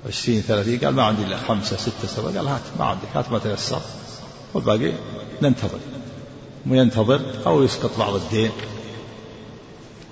عشرين 0.09 0.41
ثلاثين 0.41 0.79
قال 0.79 0.95
ما 0.95 1.03
عندي 1.03 1.23
إلا 1.23 1.37
خمسة 1.37 1.77
ستة 1.77 2.09
سبعة. 2.09 2.37
قال 2.37 2.49
هات 2.49 2.61
ما 2.79 2.85
عندك 2.85 3.09
هات 3.15 3.33
ما 3.33 3.39
تيسر. 3.39 3.81
والباقي 4.55 4.93
ننتظر. 5.43 5.79
وينتظر 6.67 7.21
أو 7.47 7.63
يسقط 7.63 7.99
بعض 7.99 8.15
الدين. 8.15 8.51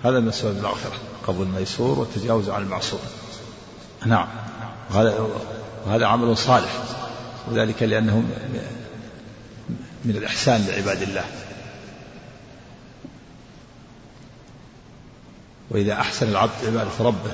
هذا 0.04 0.20
من 0.20 0.28
أسباب 0.28 0.56
المغفرة 0.56 0.96
قبول 1.26 1.46
الميسور 1.46 1.98
والتجاوز 1.98 2.48
عن 2.48 2.62
المعصوم. 2.62 3.00
نعم. 4.06 4.28
وهذا 4.90 5.28
وهذا 5.86 6.06
عمل 6.06 6.36
صالح. 6.36 6.82
وذلك 7.50 7.82
لأنه 7.82 8.16
من 10.04 10.16
الإحسان 10.16 10.66
لعباد 10.68 11.02
الله. 11.02 11.24
وإذا 15.70 15.92
أحسن 15.92 16.28
العبد 16.28 16.64
عبادة 16.66 16.90
ربه 17.00 17.32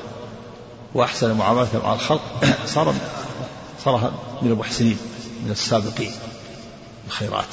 وأحسن 0.95 1.35
معاملته 1.35 1.83
مع 1.87 1.95
الخلق 1.95 2.45
صار 2.67 2.95
صار 3.85 4.13
من 4.43 4.51
المحسنين 4.51 4.99
من 5.45 5.51
السابقين 5.51 6.13
الخيرات 7.07 7.49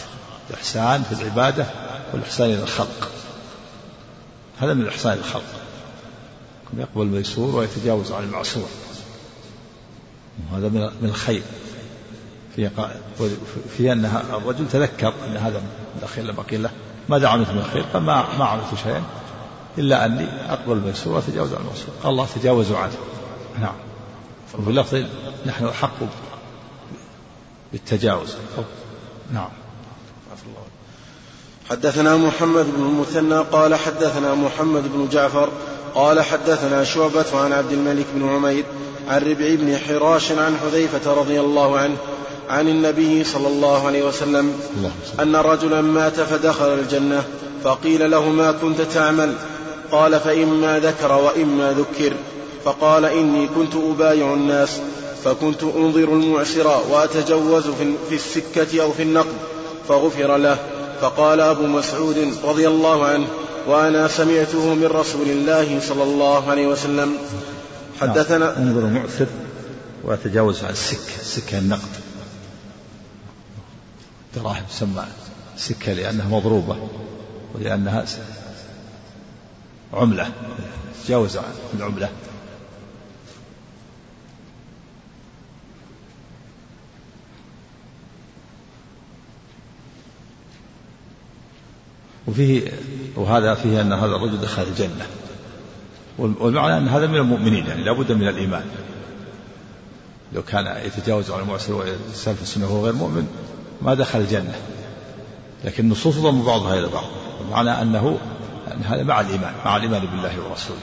الإحسان 0.50 1.04
في 1.04 1.22
العبادة 1.22 1.66
والإحسان 2.14 2.50
إلى 2.50 2.64
الخلق. 2.64 3.12
هذا 4.60 4.74
من 4.74 4.82
الإحسان 4.82 5.14
إلى 5.14 5.22
الخلق. 5.22 5.44
يقبل 6.78 7.02
الميسور 7.02 7.56
ويتجاوز 7.56 8.12
عن 8.12 8.24
المعصور. 8.24 8.68
وهذا 10.52 10.68
من 10.70 11.10
الخير. 11.10 11.44
في 12.56 12.70
في 13.78 13.92
أن 13.92 14.06
الرجل 14.06 14.68
تذكر 14.70 15.14
أن 15.28 15.38
هذا 15.38 15.60
من 15.96 16.04
الخير 16.04 16.24
لما 16.24 16.44
قيل 16.44 16.64
له 16.64 16.70
ماذا 17.10 17.28
عملت 17.28 17.50
من 17.50 17.58
الخير؟ 17.58 17.84
قال 17.94 18.04
ما 18.04 18.38
ما 18.40 18.46
عملت 18.46 18.76
شيئا. 18.84 19.04
إلا 19.78 20.06
أني 20.06 20.28
أقبل 20.50 20.72
الميسور 20.72 21.14
وأتجاوز 21.14 21.54
عن 21.54 21.62
المعصور 21.62 21.96
قال 22.04 22.12
الله 22.12 22.28
تجاوزوا 22.36 22.78
عنه 22.78 22.94
نعم. 23.62 23.76
وفي 24.60 24.70
اللفظ 24.70 25.04
نحن 25.46 25.66
أحق 25.66 25.98
بالتجاوز. 27.72 28.36
نعم. 29.34 29.50
حدثنا 31.70 32.18
محمد 32.18 32.66
بن 32.78 32.84
المثنى 32.84 33.38
قال 33.38 33.76
حدثنا 33.76 34.36
محمد 34.36 34.84
بن 34.94 35.08
جعفر 35.12 35.50
قال 35.96 36.22
حدثنا 36.22 36.84
شعبة 36.84 37.26
عن 37.34 37.54
عبد 37.54 37.72
الملك 37.72 38.06
بن 38.16 38.30
عمير 38.30 38.64
عن 39.10 39.22
ربع 39.22 39.56
بن 39.56 39.78
حراش 39.78 40.32
عن 40.32 40.58
حذيفة 40.58 41.14
رضي 41.14 41.40
الله 41.40 41.78
عنه 41.78 41.98
عن 42.50 42.68
النبي 42.68 43.24
صلى 43.24 43.48
الله 43.48 43.88
عليه 43.88 44.04
وسلم 44.04 44.60
أن 45.20 45.36
رجلا 45.36 45.82
مات 45.82 46.20
فدخل 46.20 46.74
الجنة 46.74 47.24
فقيل 47.64 48.12
له 48.12 48.30
ما 48.30 48.52
كنت 48.52 48.82
تعمل؟ 48.82 49.36
قال 49.92 50.20
فإما 50.20 50.80
ذكر 50.80 51.12
وإما 51.12 51.74
ذكر 51.74 52.14
فقال 52.66 53.06
إني 53.06 53.48
كنت 53.48 53.76
أبايع 53.76 54.34
الناس 54.34 54.80
فكنت 55.24 55.64
أنظر 55.64 56.04
المعسر 56.04 56.82
وأتجوز 56.90 57.64
في 58.10 58.16
السكة 58.16 58.82
أو 58.82 58.92
في 58.92 59.04
النقد 59.04 59.36
فغفر 59.88 60.38
له 60.38 60.58
فقال 61.02 61.40
أبو 61.40 61.68
مسعود 61.68 62.34
رضي 62.44 62.68
الله 62.68 63.06
عنه 63.06 63.28
وأنا 63.68 64.08
سمعته 64.08 64.74
من 64.74 64.88
رسول 64.88 65.30
الله 65.30 65.80
صلى 65.80 66.04
الله 66.04 66.50
عليه 66.50 66.68
وسلم 66.68 67.18
حدثنا 68.02 68.38
نعم. 68.38 68.68
أنظر 68.68 68.80
المعسر 68.80 69.28
وأتجاوز 70.04 70.64
عن 70.64 70.70
السكة 70.70 71.22
السكة 71.22 71.58
النقد 71.58 71.90
دراهم 74.36 74.64
تسمى 74.70 75.06
سكة 75.58 75.94
لأنها 75.94 76.28
مضروبة 76.38 76.78
ولأنها 77.56 78.06
عملة. 79.94 80.32
تجاوز 81.06 81.40
العملة. 81.76 82.10
وفيه 92.28 92.72
وهذا 93.16 93.56
فيه 93.56 93.82
أن 93.82 93.94
هذا 93.94 94.16
الرجل 94.16 94.42
دخل 94.42 94.64
الجنة. 94.64 95.08
والمعنى 96.18 96.78
أن 96.78 96.88
هذا 96.88 97.08
من 97.08 97.16
المؤمنين 97.16 97.66
يعني 97.66 97.84
لابد 97.84 98.12
من 98.12 98.28
الإيمان. 98.28 98.66
لو 100.34 100.44
كان 100.44 100.86
يتجاوز 100.86 101.32
على 101.32 101.42
المعسر 101.42 101.74
ويستنفس 101.74 102.42
السنة 102.42 102.66
وهو 102.66 102.86
غير 102.86 102.94
مؤمن 102.94 103.28
ما 103.82 103.94
دخل 103.94 104.20
الجنة. 104.20 104.56
لكن 105.66 105.84
النصوص 105.84 106.18
ضم 106.18 106.46
بعضها 106.46 106.80
إلى 106.80 106.88
بعض. 106.88 107.06
المعنى 107.42 107.82
أنه 107.82 108.08
أن 108.10 108.18
هذا 108.86 109.04
مع 109.04 109.22
الإيمان 109.22 109.54
مع 109.66 109.78
الإيمان 109.78 110.02
بالله 110.02 110.50
ورسوله. 110.50 110.80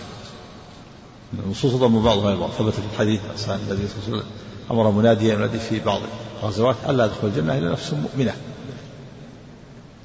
النصوص 1.33 1.72
ضم 1.72 2.03
بعضها 2.03 2.35
بعض 2.35 2.51
ثبت 2.51 2.72
في 2.72 2.81
الحديث 2.92 3.20
الذي 3.70 3.88
أمر 4.70 4.90
مناديا 4.90 5.35
ينادي 5.35 5.59
في 5.59 5.81
بعض 5.81 6.01
الغزوات 6.42 6.77
ألا 6.88 7.05
يدخل 7.05 7.27
الجنة 7.29 7.59
إلا 7.59 7.72
نفس 7.72 7.92
مؤمنة. 7.92 8.35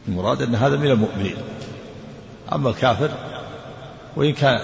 المراد 0.08 0.42
أن 0.42 0.56
هذا 0.56 0.76
من 0.76 0.92
المؤمنين. 0.92 1.36
أما 2.54 2.70
الكافر 2.70 3.10
وإن 4.16 4.34
كان 4.34 4.60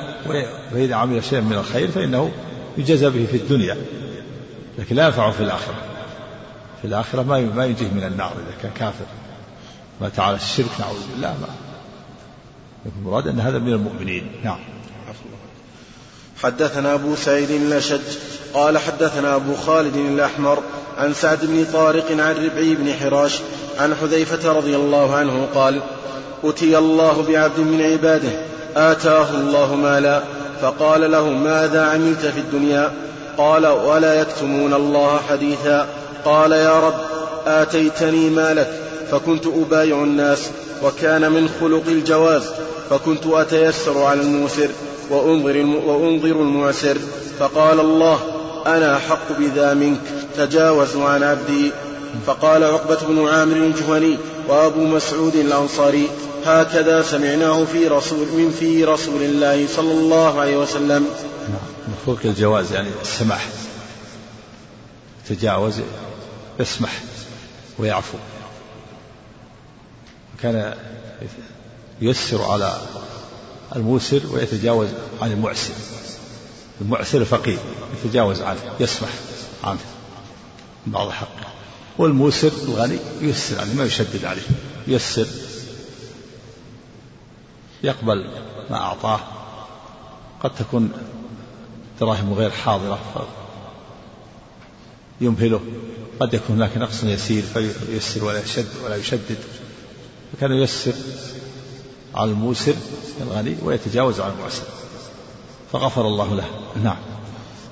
وإذا 0.73 0.95
عمل 0.95 1.23
شيئا 1.23 1.41
من 1.41 1.53
الخير 1.53 1.91
فإنه 1.91 2.32
يجازى 2.77 3.10
به 3.10 3.25
في 3.32 3.38
الدنيا 3.38 3.77
لكن 4.77 4.95
لا 4.95 5.05
ينفعه 5.05 5.32
في 5.32 5.43
الآخرة. 5.43 5.75
في 6.82 6.88
الآخرة 6.88 7.23
ما 7.23 7.39
ما 7.39 7.65
ينجيه 7.65 7.88
من 7.88 8.03
النار 8.03 8.32
إذا 8.32 8.55
كان 8.62 8.71
كافر. 8.75 9.05
ما 10.01 10.10
تعالى 10.10 10.36
الشرك 10.36 10.69
نعوذ 10.79 11.12
بالله 11.12 11.38
ما 11.41 11.68
المراد 12.86 13.28
أن 13.28 13.39
هذا 13.39 13.60
من 13.60 13.74
المؤمنين. 13.74 14.32
نعم. 14.44 14.60
حدثنا 16.44 16.94
أبو 16.94 17.15
سعيد 17.15 17.52
الأشج 17.52 18.02
قال 18.54 18.78
حدثنا 18.78 19.36
أبو 19.36 19.56
خالد 19.56 19.96
الأحمر 19.96 20.60
عن 20.98 21.13
سعد 21.13 21.39
بن 21.42 21.65
طارق 21.74 22.12
عن 22.12 22.36
ربعي 22.36 22.76
بن 22.76 22.94
حراش 22.94 23.39
عن 23.80 23.96
حذيفة 23.96 24.54
رضي 24.54 24.76
الله 24.76 25.15
عنه 25.15 25.48
قال 25.56 25.82
أتي 26.44 26.78
الله 26.78 27.26
بعبد 27.28 27.60
من 27.60 27.82
عباده 27.82 28.30
آتاه 28.76 29.30
الله 29.30 29.76
مالا 29.76 30.24
فقال 30.62 31.12
له 31.12 31.30
ماذا 31.30 31.86
عملت 31.86 32.26
في 32.26 32.39
الدنيا؟ 32.39 32.92
قال 33.38 33.68
ولا 33.68 34.22
يكتمون 34.22 34.74
الله 34.74 35.20
حديثا. 35.30 35.88
قال 36.26 36.52
يا 36.52 36.80
رب 36.80 37.00
آتيتني 37.48 38.30
مالك 38.30 38.82
فكنت 39.12 39.48
أبايع 39.48 40.04
الناس 40.04 40.50
وكان 40.84 41.32
من 41.32 41.50
خلق 41.62 41.84
الجواز. 41.88 42.44
فكنت 42.89 43.25
أتيسر 43.25 44.04
على 44.04 44.21
الموسر 44.21 44.69
وأنظر, 45.10 45.58
وأنظر 45.86 46.41
المعسر. 46.41 46.97
فقال 47.39 47.80
الله 47.80 48.19
أنا 48.65 48.97
أحق 48.97 49.39
بذا 49.39 49.73
منك 49.73 50.02
تجاوزوا 50.38 51.10
عن 51.10 51.23
عبدي. 51.23 51.71
فقال 52.28 52.63
عقبة 52.63 53.08
بن 53.08 53.28
عامر 53.28 53.56
الجهني 53.56 54.17
وأبو 54.47 54.80
مسعود 54.80 55.36
الأنصاري 55.36 56.08
هكذا 56.45 57.02
سمعناه 57.02 57.65
في 57.65 57.88
رسول 57.88 58.28
من 58.28 58.56
في 58.60 58.86
رسول 58.86 59.21
الله 59.21 59.67
صلى 59.67 59.91
الله 59.91 60.39
عليه 60.41 60.58
وسلم. 60.58 61.06
خلق 62.06 62.19
الجواز 62.25 62.73
يعني 62.73 62.89
السماح 63.02 63.47
تجاوز 65.30 65.82
يسمح 66.60 67.02
ويعفو. 67.80 68.17
كان 70.43 70.73
ييسر 72.02 72.44
على 72.44 72.82
الموسر 73.76 74.22
ويتجاوز 74.32 74.88
عن 75.22 75.32
المعسر. 75.32 75.74
المعسر 76.82 77.18
الفقير 77.18 77.60
يتجاوز 77.96 78.42
عنه 78.42 78.60
يسمح 78.80 79.10
عنه. 79.64 79.80
بعض 80.88 81.10
حقه 81.10 81.48
والموسر 81.98 82.52
الغني 82.64 82.98
ييسر 83.22 83.60
عليه 83.60 83.74
ما 83.74 83.84
يشدد 83.86 84.26
عليه. 84.26 84.42
ييسر. 84.88 85.28
يقبل 87.84 88.30
ما 88.70 88.78
أعطاه. 88.78 89.20
قد 90.44 90.56
تكون 90.56 90.92
دراهم 92.00 92.34
غير 92.34 92.50
حاضرة 92.50 93.28
يمهله 95.22 95.62
قد 96.20 96.34
يكون 96.34 96.56
هناك 96.56 96.78
نقص 96.78 97.04
يسير 97.04 97.44
فييسر 97.44 98.24
ولا 98.24 98.40
يشد 98.40 98.68
ولا 98.84 98.96
يشدد. 98.96 99.38
فكان 100.34 100.52
ييسر. 100.52 100.94
على 102.15 102.32
الموسر 102.32 102.74
الغني 103.22 103.56
ويتجاوز 103.63 104.19
على 104.19 104.34
المعسر 104.39 104.63
فغفر 105.74 106.02
الله 106.02 106.36
له. 106.36 106.45
نعم. 106.84 106.98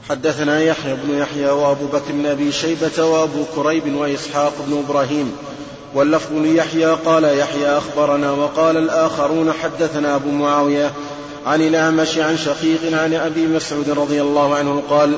حدثنا 0.09 0.61
يحيى 0.61 0.95
بن 0.95 1.17
يحيى 1.17 1.49
وابو 1.49 1.85
بكر 1.85 2.11
بن 2.11 2.25
أبي 2.25 2.51
شيبة 2.51 3.03
وابو 3.03 3.43
كريب 3.55 3.95
وإسحاق 3.95 4.53
بن 4.67 4.83
إبراهيم. 4.85 5.31
واللفظ 5.95 6.33
ليحيى 6.33 6.85
قال 6.85 7.23
يحيى 7.23 7.77
أخبرنا 7.77 8.31
وقال 8.31 8.77
الآخرون 8.77 9.53
حدثنا 9.53 10.15
أبو 10.15 10.31
معاوية 10.31 10.91
عن 11.45 11.61
الأعمش 11.61 12.17
عن 12.17 12.37
شقيق 12.37 12.97
عن 12.97 13.13
أبي 13.13 13.47
مسعود 13.47 13.89
رضي 13.89 14.21
الله 14.21 14.55
عنه 14.55 14.83
قال 14.89 15.17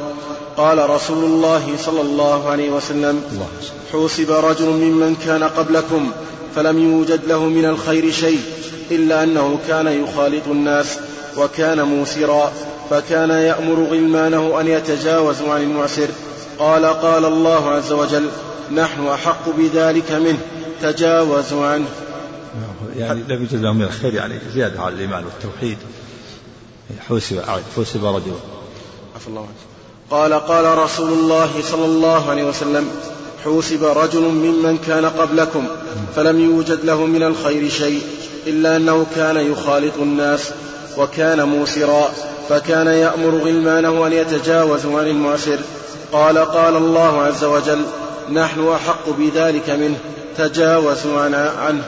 قال 0.57 0.89
رسول 0.89 1.23
الله 1.23 1.75
صلى 1.85 2.01
الله 2.01 2.49
عليه 2.49 2.69
وسلم 2.69 3.23
حوسب 3.91 4.31
رجل 4.31 4.65
ممن 4.65 5.15
كان 5.25 5.43
قبلكم 5.43 6.11
فلم 6.55 6.79
يوجد 6.79 7.25
له 7.25 7.45
من 7.45 7.65
الخير 7.65 8.11
شيء 8.11 8.41
إلا 8.91 9.23
أنه 9.23 9.59
كان 9.67 9.87
يخالط 9.87 10.47
الناس 10.47 10.99
وكان 11.37 11.81
موسرا 11.83 12.51
فكان 12.89 13.29
يأمر 13.29 13.83
غلمانه 13.83 14.61
أن 14.61 14.67
يتجاوزوا 14.67 15.53
عن 15.53 15.61
المعسر. 15.61 16.07
قال 16.59 16.85
قال 16.85 17.25
الله 17.25 17.69
عز 17.69 17.91
وجل 17.91 18.29
نحن 18.71 19.07
أحق 19.07 19.49
بذلك 19.57 20.11
منه 20.11 20.39
تجاوزوا 20.81 21.65
عنه. 21.65 21.87
يعني 22.97 23.21
لم 23.27 23.41
يوجد 23.41 23.61
لهم 23.61 23.75
من 23.75 23.83
الخير 23.85 24.13
يعني 24.13 24.39
زيادة 24.53 24.81
على 24.81 24.95
الإيمان 24.95 25.23
والتوحيد. 25.25 25.77
حوسب 27.07 27.41
حوسب 27.75 28.05
رجل. 28.05 28.33
عفى 29.15 29.27
الله 29.27 29.41
عنه 29.41 29.49
قال 30.11 30.33
قال 30.33 30.77
رسول 30.77 31.13
الله 31.13 31.49
صلى 31.63 31.85
الله 31.85 32.29
عليه 32.29 32.43
وسلم 32.43 32.89
حوسب 33.43 33.83
رجل 33.83 34.21
ممن 34.21 34.77
كان 34.77 35.05
قبلكم 35.05 35.67
فلم 36.15 36.39
يوجد 36.39 36.85
له 36.85 37.05
من 37.05 37.23
الخير 37.23 37.69
شيء 37.69 38.01
إلا 38.47 38.75
أنه 38.75 39.05
كان 39.15 39.51
يخالط 39.51 39.97
الناس 39.97 40.51
وكان 40.97 41.43
موسرا 41.43 42.11
فكان 42.49 42.87
يأمر 42.87 43.37
غلمانه 43.37 44.07
أن 44.07 44.13
يتجاوزوا 44.13 44.99
عن 44.99 45.07
المعسر. 45.07 45.59
قال 46.11 46.37
قال 46.37 46.75
الله 46.75 47.21
عز 47.21 47.43
وجل 47.43 47.81
نحن 48.33 48.67
أحق 48.67 49.09
بذلك 49.09 49.69
منه 49.69 49.97
تجاوزوا 50.37 51.21
عن 51.21 51.33
عنه. 51.33 51.83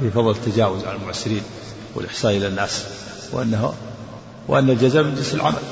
في 0.00 0.10
فضل 0.10 0.30
التجاوز 0.30 0.84
عن 0.84 0.96
المعسرين 0.96 1.42
والإحسان 1.94 2.30
إلى 2.30 2.46
الناس 2.46 2.84
وأنه 3.32 3.72
وأن 4.48 4.70
الجزاء 4.70 5.02
من 5.02 5.14
جنس 5.14 5.34
العمل. 5.34 5.62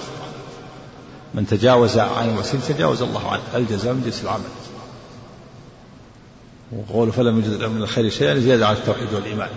من 1.35 1.47
تجاوز 1.47 1.99
عن 1.99 2.29
المعسرين 2.29 2.63
تجاوز 2.69 3.03
الله 3.03 3.31
عنه 3.31 3.43
الجزاء 3.55 3.93
من 3.93 4.03
جنس 4.05 4.23
العمل. 4.23 4.45
وقوله 6.73 7.13
فلم 7.13 7.39
يجد 7.39 7.65
من 7.65 7.83
الخير 7.83 8.11
شيئا 8.11 8.39
زيادة 8.39 8.67
على 8.67 8.77
التوحيد 8.77 9.15
والإيمان 9.15 9.49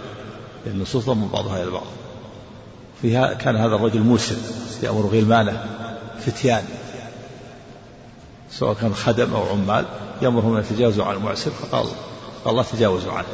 النصوص 0.68 1.06
ضم 1.06 1.28
بعضها 1.28 1.64
إلى 1.64 1.72
بعض. 1.72 1.86
فيها 3.02 3.34
كان 3.34 3.56
هذا 3.56 3.76
الرجل 3.76 4.00
موسر 4.00 4.36
يأمر 4.84 5.02
غلمانه 5.02 5.66
فتيان. 6.26 6.64
سواء 8.52 8.74
كان 8.74 8.94
خدم 8.94 9.34
أو 9.34 9.50
عمال 9.50 9.86
يأمرهم 10.22 10.56
أن 10.56 10.64
يتجاوزوا 10.64 11.06
عن 11.06 11.16
المعسر 11.16 11.52
فقال 11.52 11.86
قال 12.46 12.52
الله 12.52 12.64
تجاوزوا 12.64 13.12
عنه. 13.14 13.28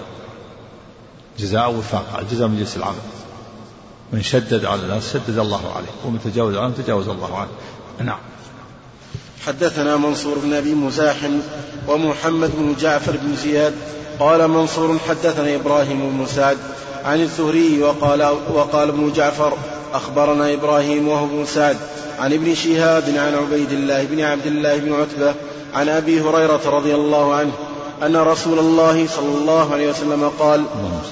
جزاء 1.39 1.71
وفاق 1.71 2.19
الجزاء 2.19 2.47
من 2.47 2.59
جنس 2.59 2.77
العمل. 2.77 2.95
من 4.13 4.21
شدد 4.21 4.65
على 4.65 4.81
الناس 4.81 5.13
شدد 5.13 5.37
الله 5.37 5.71
عليه. 5.75 5.87
ومن 6.05 6.19
تجاوز 6.23 6.55
عنه 6.55 6.73
تجاوز 6.73 7.07
الله 7.07 7.37
عنه. 7.37 7.49
نعم. 7.99 8.19
حدثنا 9.45 9.97
منصور 9.97 10.37
بن 10.43 10.53
أبي 10.53 10.73
مزاحم 10.73 11.39
ومحمد 11.87 12.51
بن 12.57 12.75
جعفر 12.79 13.11
بن 13.11 13.35
زياد 13.35 13.73
قال 14.19 14.47
منصور 14.47 14.97
حدثنا 15.09 15.55
إبراهيم 15.55 16.17
بن 16.17 16.25
سعد 16.25 16.57
عن 17.05 17.21
الزهري 17.21 17.81
وقال 17.81 18.33
وقال 18.53 18.89
ابن 18.89 19.11
جعفر 19.15 19.53
أخبرنا 19.93 20.53
إبراهيم 20.53 21.07
وهو 21.07 21.25
بن 21.25 21.45
سعد 21.45 21.77
عن 22.19 22.33
ابن 22.33 22.55
شهاب 22.55 23.03
عن 23.17 23.35
عبيد 23.35 23.71
الله 23.71 24.03
بن 24.03 24.21
عبد 24.21 24.45
الله 24.47 24.77
بن 24.77 24.93
عتبة 24.93 25.33
عن 25.73 25.89
أبي 25.89 26.21
هريرة 26.21 26.61
رضي 26.65 26.95
الله 26.95 27.33
عنه 27.33 27.51
أن 28.03 28.15
رسول 28.15 28.59
الله 28.59 29.07
صلى 29.07 29.37
الله 29.37 29.73
عليه 29.73 29.89
وسلم 29.89 30.31
قال 30.39 30.63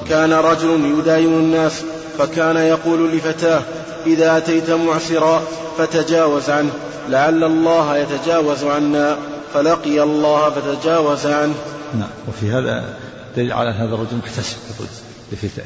كان 0.09 0.33
رجل 0.33 0.99
يداين 0.99 1.33
الناس 1.33 1.81
فكان 2.17 2.57
يقول 2.57 3.17
لفتاه 3.17 3.61
إذا 4.05 4.37
أتيت 4.37 4.69
معسرا 4.69 5.43
فتجاوز 5.77 6.49
عنه 6.49 6.71
لعل 7.09 7.43
الله 7.43 7.97
يتجاوز 7.97 8.63
عنا 8.63 9.17
فلقي 9.53 10.03
الله 10.03 10.49
فتجاوز 10.49 11.25
عنه. 11.25 11.55
نعم 11.93 12.09
وفي 12.27 12.51
هذا 12.51 12.97
دليل 13.35 13.53
على 13.53 13.69
هذا 13.69 13.95
الرجل 13.95 14.17
محتسب 14.17 14.57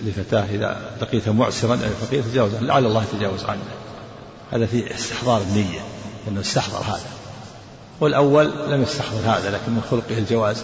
لفتاه 0.06 0.46
إذا 0.52 0.78
لقيت 1.02 1.30
معسرا 1.30 1.74
أي 1.74 2.08
فقير 2.08 2.24
تجاوز 2.24 2.56
عنه 2.56 2.68
لعل 2.68 2.86
الله 2.86 3.04
يتجاوز 3.04 3.44
عنه. 3.44 3.62
هذا 4.52 4.66
في 4.66 4.96
استحضار 4.96 5.42
النية 5.42 5.80
أنه 6.28 6.42
استحضر 6.42 6.80
هذا. 6.80 7.10
والأول 8.00 8.52
لم 8.68 8.82
يستحضر 8.82 9.20
هذا 9.26 9.50
لكن 9.50 9.72
من 9.72 9.82
خلقه 9.92 10.18
الجواز 10.18 10.64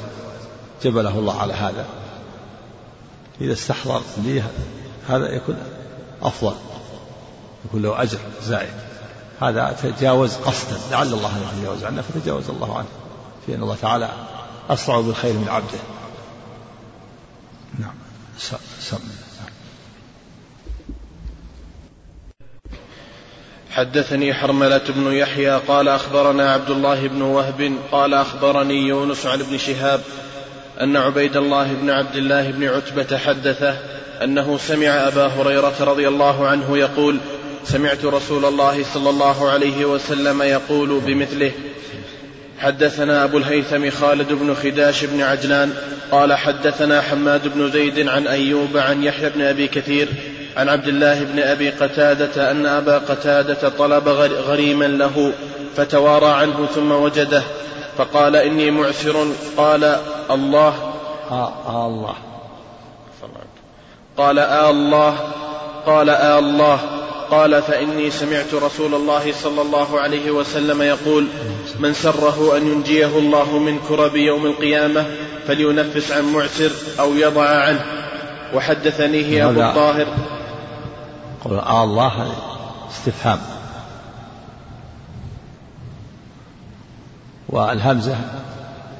جبله 0.83 1.19
الله 1.19 1.41
على 1.41 1.53
هذا. 1.53 1.85
إذا 3.41 3.53
استحضر 3.53 4.01
النية 4.17 4.47
هذا 5.09 5.35
يكون 5.35 5.55
أفضل. 6.21 6.55
يكون 7.65 7.81
له 7.81 8.01
أجر 8.01 8.19
زائد. 8.43 8.73
هذا 9.41 9.75
تجاوز 9.83 10.35
قصدا. 10.35 10.77
لعل 10.91 11.13
الله 11.13 11.29
أن 11.29 11.57
يتجاوز 11.57 11.83
عنه 11.83 12.01
فتجاوز 12.01 12.49
الله 12.49 12.77
عنه. 12.77 12.87
في 13.45 13.55
أن 13.55 13.63
الله 13.63 13.77
تعالى 13.81 14.09
أسرع 14.69 14.99
بالخير 14.99 15.33
من 15.33 15.47
عبده. 15.49 15.79
نعم. 17.79 17.93
سم. 18.79 18.97
حدثني 23.75 24.33
حرملة 24.33 24.81
بن 24.89 25.11
يحيى 25.11 25.57
قال 25.57 25.87
أخبرنا 25.87 26.51
عبد 26.51 26.69
الله 26.69 27.07
بن 27.07 27.21
وهب 27.21 27.77
قال 27.91 28.13
أخبرني 28.13 28.87
يونس 28.87 29.25
عن 29.25 29.39
ابن 29.39 29.57
شهاب 29.57 30.01
أن 30.81 30.97
عبيد 30.97 31.37
الله 31.37 31.73
بن 31.73 31.89
عبد 31.89 32.15
الله 32.15 32.51
بن 32.51 32.67
عتبة 32.67 33.17
حدثه 33.17 33.77
أنه 34.23 34.57
سمع 34.57 34.87
أبا 34.87 35.27
هريرة 35.27 35.73
رضي 35.79 36.07
الله 36.07 36.47
عنه 36.47 36.77
يقول 36.77 37.17
سمعت 37.63 38.05
رسول 38.05 38.45
الله 38.45 38.83
صلى 38.93 39.09
الله 39.09 39.49
عليه 39.49 39.85
وسلم 39.85 40.41
يقول 40.41 40.99
بمثله 40.99 41.51
حدثنا 42.59 43.23
أبو 43.23 43.37
الهيثم 43.37 43.89
خالد 43.89 44.33
بن 44.33 44.55
خداش 44.55 45.03
بن 45.03 45.21
عجلان 45.21 45.73
قال 46.11 46.33
حدثنا 46.33 47.01
حماد 47.01 47.47
بن 47.55 47.71
زيد 47.71 48.07
عن 48.07 48.27
أيوب 48.27 48.77
عن 48.77 49.03
يحيى 49.03 49.29
بن 49.29 49.41
أبي 49.41 49.67
كثير 49.67 50.07
عن 50.57 50.69
عبد 50.69 50.87
الله 50.87 51.23
بن 51.23 51.39
أبي 51.39 51.69
قتادة 51.69 52.51
أن 52.51 52.65
أبا 52.65 52.97
قتادة 52.97 53.69
طلب 53.69 54.07
غريما 54.47 54.85
له 54.85 55.33
فتوارى 55.75 56.27
عنه 56.27 56.65
ثم 56.75 56.91
وجده 56.91 57.43
فقال 57.97 58.35
إني 58.35 58.71
معسر. 58.71 59.27
قال 59.57 59.99
الله. 60.31 60.93
آه, 61.31 61.53
آه 61.67 61.87
الله. 61.87 62.15
قال 64.17 64.39
آه 64.39 64.69
الله. 64.69 65.17
قال 65.85 66.09
آه 66.09 66.39
الله. 66.39 66.79
قال 67.31 67.61
فإني 67.61 68.11
سمعت 68.11 68.53
رسول 68.53 68.95
الله 68.95 69.33
صلى 69.33 69.61
الله 69.61 69.99
عليه 69.99 70.31
وسلم 70.31 70.81
يقول 70.81 71.27
من 71.79 71.93
سره 71.93 72.57
أن 72.57 72.67
ينجيه 72.67 73.17
الله 73.17 73.57
من 73.57 73.79
كرب 73.79 74.15
يوم 74.15 74.45
القيامة 74.45 75.05
فلينفس 75.47 76.11
عن 76.11 76.33
معسر 76.33 76.71
أو 76.99 77.13
يضع 77.13 77.49
عنه. 77.49 77.85
وحدثنيه 78.53 79.49
أبو 79.49 79.61
الطاهر. 79.61 80.07
قول 81.45 81.59
آه 81.59 81.83
الله 81.83 82.35
استفهام. 82.91 83.39
والهمزة 87.49 88.15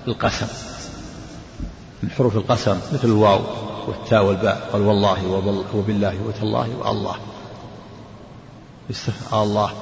القسم. 0.08 0.47
من 2.04 2.10
حروف 2.12 2.36
القسم 2.36 2.80
مثل 2.93 3.08
الواو. 3.08 3.64
والتاء 3.88 4.24
والباء. 4.24 4.69
قال 4.74 4.82
والله 4.82 5.28
وبالله 5.74 6.15
وتالله 6.26 6.76
والله. 6.78 7.15
آه 9.34 9.43
الله. 9.43 9.74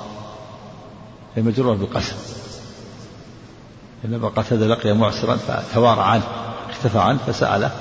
هي 1.35 1.41
مجرورة 1.41 1.75
بالقسم. 1.75 2.15
إنما 4.05 4.27
قتل 4.27 4.69
لقي 4.69 4.93
معسرا 4.93 5.35
فتوارى 5.35 6.01
عنه 6.01 6.23
اختفى 6.69 6.99
عنه 6.99 7.17
فسأله. 7.17 7.71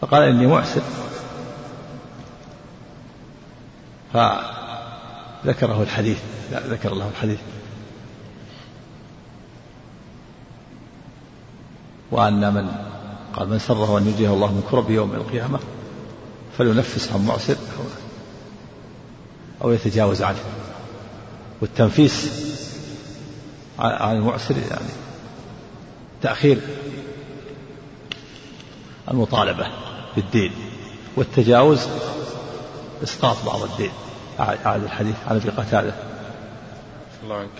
فقال 0.00 0.22
إني 0.22 0.46
معسر. 0.46 0.82
فذكره 4.12 5.82
الحديث. 5.82 6.18
لا 6.52 6.60
ذكر 6.66 6.94
له 6.94 7.08
الحديث. 7.08 7.40
وأن 12.10 12.54
من 12.54 12.87
قال 13.34 13.48
من 13.48 13.58
سره 13.58 13.98
أن 13.98 14.08
يجيه 14.08 14.28
الله 14.28 14.52
من 14.52 14.62
كرب 14.70 14.90
يوم 14.90 15.14
القيامة 15.14 15.58
فلينفس 16.58 17.12
عن 17.12 17.26
معسر 17.26 17.56
أو 19.62 19.70
يتجاوز 19.70 20.22
عنه. 20.22 20.38
والتنفيس 21.60 22.28
عن 23.78 24.16
المعسر 24.16 24.54
يعني 24.70 24.92
تأخير 26.22 26.58
المطالبة 29.10 29.66
بالدين. 30.16 30.52
والتجاوز 31.16 31.86
إسقاط 33.02 33.36
بعض 33.46 33.62
الدين. 33.62 33.90
أعد 34.40 34.82
الحديث 34.82 35.16
عن 35.28 35.36
أبي 35.36 35.48
قتادة. 35.48 35.94
الله 37.24 37.36
عنك 37.36 37.50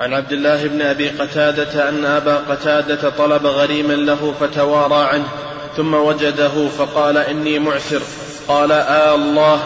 عن 0.00 0.12
عبد 0.12 0.32
الله 0.32 0.66
بن 0.66 0.82
أبي 0.82 1.08
قتادة 1.08 1.88
أن 1.88 2.04
أبا 2.04 2.36
قتادة 2.36 3.10
طلب 3.10 3.46
غريما 3.46 3.92
له 3.92 4.34
فتوارى 4.40 5.08
عنه 5.08 5.28
ثم 5.76 5.94
وجده 5.94 6.68
فقال 6.68 7.16
إني 7.16 7.58
معسر. 7.58 8.02
قال 8.48 8.72
آه 8.72 9.14
الله. 9.14 9.56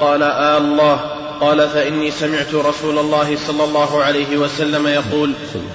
قال 0.00 0.22
آه 0.22 0.58
الله. 0.58 1.20
قال 1.40 1.68
فإني 1.68 2.10
سمعت 2.10 2.54
رسول 2.54 2.98
الله 2.98 3.36
صلى 3.36 3.64
الله 3.64 4.02
عليه 4.04 4.36
وسلم 4.36 4.86
يقول 4.86 5.32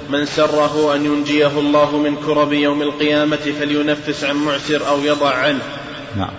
من 0.09 0.25
سره 0.25 0.95
أن 0.95 1.05
ينجيه 1.05 1.59
الله 1.59 1.97
من 1.97 2.15
كرب 2.15 2.53
يوم 2.53 2.81
القيامة 2.81 3.53
فلينفس 3.59 4.23
عن 4.23 4.35
معسر 4.35 4.87
أو 4.87 4.99
يضع 4.99 5.29
عنه. 5.29 5.61
نعم. 6.17 6.33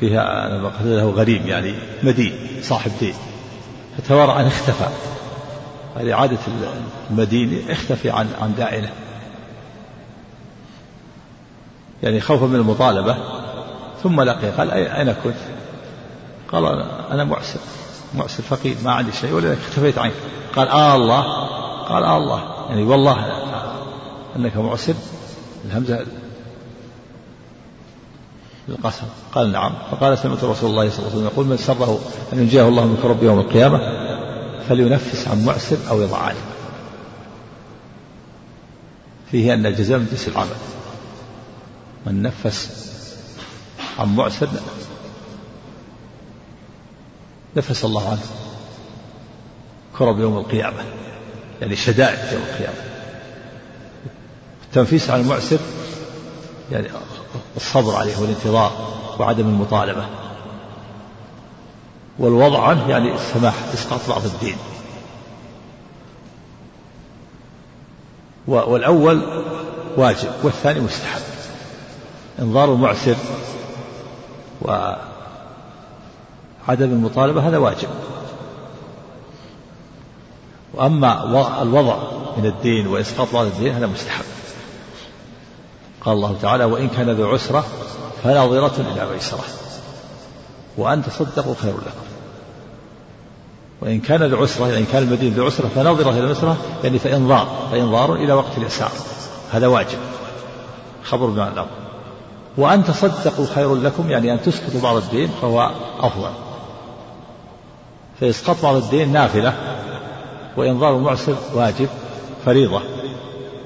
فيها 0.00 0.48
له 0.84 1.10
غريب 1.10 1.46
يعني 1.46 1.74
مدين 2.02 2.32
صاحب 2.62 2.90
دين. 3.00 3.14
تورع 4.08 4.46
اختفى. 4.46 4.88
هذه 5.96 6.14
عادة 6.14 6.38
المدينة 7.10 7.72
اختفي 7.72 8.10
عن 8.10 8.28
عن 8.40 8.54
داعنه 8.54 8.90
يعني 12.02 12.20
خوفا 12.20 12.46
من 12.46 12.56
المطالبة 12.56 13.16
ثم 14.02 14.20
لقي 14.20 14.50
قال 14.50 14.70
أين 14.70 15.12
كنت؟ 15.12 15.34
قال 16.52 16.64
أنا 17.10 17.24
معسر 17.24 17.60
معسر 18.14 18.42
فقير 18.42 18.76
ما 18.84 18.92
عندي 18.92 19.12
شيء 19.12 19.32
ولذلك 19.32 19.58
اختفيت 19.58 19.98
عنك. 19.98 20.12
قال 20.56 20.68
آه 20.68 20.94
الله 20.94 21.22
قال 21.84 22.04
آه 22.04 22.16
الله. 22.16 22.42
يعني 22.68 22.82
والله 22.82 23.26
أنك 24.36 24.56
معسر 24.56 24.94
الهمزة 25.64 26.06
القسم 28.68 29.06
قال 29.34 29.52
نعم. 29.52 29.72
فقال 29.90 30.18
سمعت 30.18 30.44
رسول 30.44 30.70
الله 30.70 30.90
صلى 30.90 30.98
الله 30.98 31.10
عليه 31.10 31.16
وسلم 31.16 31.24
يقول 31.24 31.46
من 31.46 31.56
سره 31.56 31.98
أن 32.32 32.38
ينجيه 32.38 32.68
الله 32.68 32.84
من 32.84 32.98
كرب 33.02 33.22
يوم 33.22 33.38
القيامة 33.38 34.09
فلينفس 34.68 35.28
عن 35.28 35.44
معسر 35.44 35.76
أو 35.88 36.02
يضع 36.02 36.18
عنه 36.18 36.40
فيه 39.30 39.54
أن 39.54 39.66
الجزاء 39.66 39.98
من 39.98 40.06
جنس 40.10 40.28
العمل. 40.28 40.56
من 42.06 42.22
نفس 42.22 42.70
عن 43.98 44.16
معسر 44.16 44.48
نفس 47.56 47.84
الله 47.84 48.10
عنه. 48.10 48.26
كرب 49.98 50.20
يوم 50.20 50.38
القيامة 50.38 50.84
يعني 51.60 51.76
شدائد 51.76 52.32
يوم 52.32 52.42
القيامة. 52.42 52.90
التنفيس 54.64 55.10
عن 55.10 55.20
المعسر 55.20 55.58
يعني 56.72 56.88
الصبر 57.56 57.96
عليه 57.96 58.18
والانتظار 58.18 58.98
وعدم 59.18 59.48
المطالبة. 59.48 60.19
والوضع 62.20 62.68
عنه 62.68 62.88
يعني 62.88 63.14
السماح 63.14 63.54
إسقاط 63.74 64.00
بعض 64.08 64.24
الدين. 64.24 64.56
والأول 68.46 69.22
واجب 69.96 70.28
والثاني 70.42 70.80
مستحب. 70.80 71.20
إنظار 72.38 72.72
المعسر 72.72 73.16
وعدم 74.62 75.00
المطالبة 76.68 77.48
هذا 77.48 77.58
واجب. 77.58 77.88
وأما 80.74 81.24
الوضع 81.62 81.98
من 82.36 82.46
الدين 82.46 82.86
وإسقاط 82.86 83.32
بعض 83.32 83.46
الدين 83.46 83.74
هذا 83.74 83.86
مستحب. 83.86 84.24
قال 86.00 86.14
الله 86.14 86.36
تعالى 86.42 86.64
وإن 86.64 86.88
كان 86.88 87.10
ذو 87.10 87.28
عسرة 87.28 87.64
فناظرة 88.22 88.80
إلى 88.80 89.10
ميسرة 89.12 89.44
وأن 90.76 91.04
تصدقوا 91.04 91.54
خير 91.62 91.74
لكم. 91.74 92.09
وإن 93.82 94.00
كان 94.00 94.22
ذو 94.22 94.42
عسرة 94.42 94.66
يعني 94.66 94.78
إن 94.78 94.86
كان 94.92 95.02
المدين 95.02 95.32
ذو 95.32 95.46
عسرة 95.46 95.68
فناظرة 95.74 96.10
إلى 96.10 96.26
ميسرة 96.26 96.56
يعني 96.84 96.98
فإنظار 96.98 97.68
فإنظار 97.72 98.14
إلى 98.14 98.32
وقت 98.32 98.58
اليسار. 98.58 98.90
هذا 99.52 99.66
واجب. 99.66 99.98
خبر 101.04 101.26
بمعنى 101.26 101.52
الأمر 101.52 101.68
وأن 102.56 102.84
تصدقوا 102.84 103.46
خير 103.54 103.74
لكم 103.74 104.10
يعني 104.10 104.32
أن 104.32 104.42
تسقطوا 104.42 104.80
بعض 104.80 104.96
الدين 104.96 105.30
فهو 105.42 105.70
أفضل. 106.00 106.30
فإسقاط 108.20 108.62
بعض 108.62 108.76
الدين 108.76 109.12
نافلة. 109.12 109.54
وإنظار 110.56 110.96
المعسر 110.96 111.34
واجب 111.54 111.88
فريضة. 112.44 112.80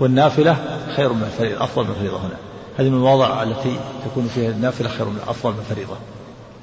والنافلة 0.01 0.57
خير 0.97 1.13
من 1.13 1.23
الفريضة 1.23 1.65
أفضل 1.65 1.85
من 1.85 1.91
الفريضة 1.91 2.19
هنا. 2.19 2.37
هذه 2.79 2.89
من 2.89 2.95
المواضع 2.95 3.43
التي 3.43 3.77
تكون 4.05 4.31
فيها 4.35 4.51
النافلة 4.51 4.89
خير 4.89 5.07
من 5.07 5.21
أفضل 5.29 5.53
من 5.53 5.59
الفريضة 5.59 5.97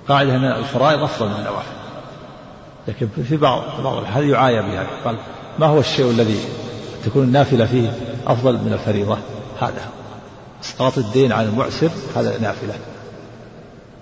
قاعدة 0.08 0.36
أن 0.36 0.44
الفرائض 0.44 1.04
أفضل 1.04 1.30
من 1.30 1.36
النوافل. 1.36 1.81
لكن 2.88 3.08
في 3.30 3.38
بعض 3.38 3.64
بعض 3.84 4.04
هذه 4.14 4.32
يعايى 4.32 4.62
بها؟ 4.62 4.88
قال 5.06 5.16
ما 5.60 5.66
هو 5.68 5.80
الشيء 5.80 6.10
الذي 6.10 6.40
تكون 7.06 7.24
النافلة 7.24 7.66
فيه 7.66 7.94
أفضل 8.28 8.54
من 8.54 8.74
الفريضة؟ 8.74 9.18
هذا. 9.60 9.90
إسقاط 10.64 10.98
الدين 10.98 11.32
عن 11.32 11.46
المعسر 11.46 11.90
هذا 12.16 12.38
نافلة. 12.38 12.74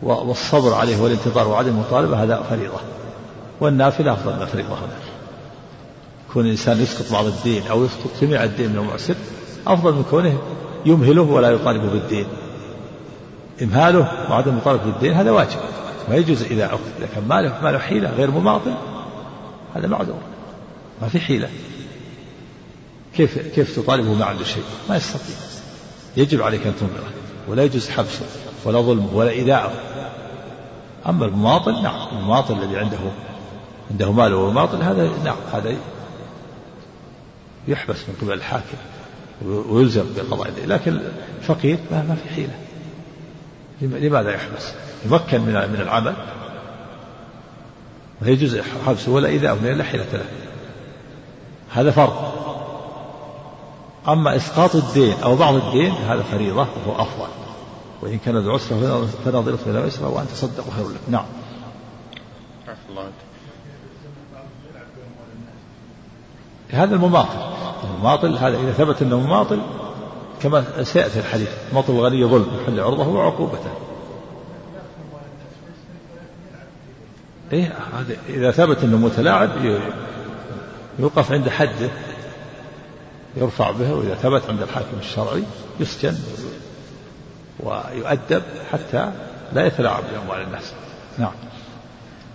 والصبر 0.01 0.73
عليه 0.73 1.01
والانتظار 1.01 1.47
وعدم 1.47 1.69
المطالبة 1.69 2.23
هذا 2.23 2.43
فريضة. 2.49 2.79
والنافلة 3.61 4.13
أفضل 4.13 4.35
من 4.35 4.41
الفريضة 4.41 4.73
هنا. 4.73 4.95
كون 6.33 6.45
الإنسان 6.45 6.81
يسقط 6.81 7.11
بعض 7.11 7.25
الدين 7.25 7.67
أو 7.67 7.85
يسقط 7.85 8.09
جميع 8.21 8.43
الدين 8.43 8.69
من 8.69 8.79
المعسر 8.79 9.15
أفضل 9.67 9.93
من 9.93 10.03
كونه 10.09 10.39
يمهله 10.85 11.21
ولا 11.21 11.51
يطالب 11.51 11.91
بالدين. 11.91 12.25
إمهاله 13.61 14.31
وعدم 14.31 14.51
المطالبة 14.51 14.83
بالدين 14.83 15.13
هذا 15.13 15.31
واجب. 15.31 15.59
ما 16.09 16.15
يجوز 16.15 16.43
إذا 16.43 16.65
أخذ 16.65 16.79
كان 17.15 17.27
ماله 17.27 17.63
ماله 17.63 17.79
حيلة 17.79 18.09
غير 18.09 18.31
مماطل 18.31 18.73
هذا 19.75 19.87
معذور. 19.87 20.21
ما 21.01 21.07
في 21.07 21.19
حيلة. 21.19 21.49
كيف 23.15 23.37
كيف 23.55 23.75
تطالبه 23.75 24.13
ما 24.13 24.25
عنده 24.25 24.43
شيء؟ 24.43 24.63
ما 24.89 24.97
يستطيع. 24.97 25.35
يجب 26.17 26.41
عليك 26.41 26.67
أن 26.67 26.73
تنظره 26.79 27.09
ولا 27.47 27.63
يجوز 27.63 27.89
حبسه 27.89 28.25
ولا 28.65 28.81
ظلمه 28.81 29.13
ولا 29.13 29.29
إيذاءه 29.29 29.71
أما 31.07 31.25
المماطل 31.25 31.83
نعم. 31.83 32.07
المماطل 32.11 32.63
الذي 32.63 32.77
عنده 32.77 32.97
عنده 33.91 34.11
مال 34.11 34.33
ومماطل 34.33 34.81
هذا 34.81 35.11
نعم 35.23 35.37
هذا 35.53 35.75
يحبس 37.67 37.97
من 38.07 38.15
قبل 38.21 38.33
الحاكم 38.33 38.77
ويلزم 39.45 40.05
بقضاء 40.17 40.51
لكن 40.67 40.99
الفقير 41.39 41.79
ما, 41.91 42.03
ما 42.03 42.15
في 42.15 42.29
حيلة. 42.29 42.53
لماذا 43.81 44.31
يحبس؟ 44.31 44.73
يمكن 45.05 45.41
من 45.41 45.53
من 45.53 45.81
العمل 45.81 46.15
لا 48.21 48.29
يجوز 48.29 48.59
حبسه 48.85 49.12
ولا 49.12 49.29
إذا 49.29 49.55
لا 49.55 49.83
حيلة 49.83 50.05
له. 50.13 50.25
هذا 51.71 51.91
فرض. 51.91 52.31
أما 54.07 54.35
إسقاط 54.35 54.75
الدين 54.75 55.13
أو 55.23 55.35
بعض 55.35 55.53
الدين 55.53 55.91
هذا 55.91 56.23
فريضة 56.23 56.67
وهو 56.88 57.01
أفضل. 57.01 57.27
وإن 58.01 58.19
كان 58.25 58.38
ذو 58.38 58.53
عسرة 58.53 59.07
فناظرة 59.25 59.59
إلى 59.65 59.79
عسرة 59.79 60.07
وأن 60.07 60.27
تصدقوا 60.27 60.73
خير 60.73 60.85
لكم 60.85 61.12
نعم. 61.12 61.25
هذا 66.69 66.95
المماطل. 66.95 67.39
المماطل 67.83 68.38
هذا 68.38 68.57
إذا 68.57 68.71
ثبت 68.71 69.01
أنه 69.01 69.19
مماطل 69.19 69.62
كما 70.41 70.83
سيأتي 70.83 71.19
الحديث. 71.19 71.49
مطل 71.73 71.93
الغني 71.93 72.25
ظلم 72.25 72.47
يحل 72.62 72.79
عرضه 72.79 73.07
وعقوبته. 73.07 73.88
إيه 77.53 77.73
إذا 78.29 78.51
ثبت 78.51 78.83
أنه 78.83 78.97
متلاعب 78.97 79.49
يوقف 80.99 81.31
عند 81.31 81.49
حده 81.49 81.89
يرفع 83.38 83.71
به 83.71 83.93
وإذا 83.93 84.15
ثبت 84.15 84.41
عند 84.49 84.62
الحاكم 84.62 84.97
الشرعي 85.01 85.43
يسجن 85.79 86.17
ويؤدب 87.59 88.43
حتى 88.71 89.12
لا 89.53 89.65
يتلاعب 89.65 90.03
بأموال 90.13 90.41
الناس. 90.41 90.73
نعم. 91.17 91.31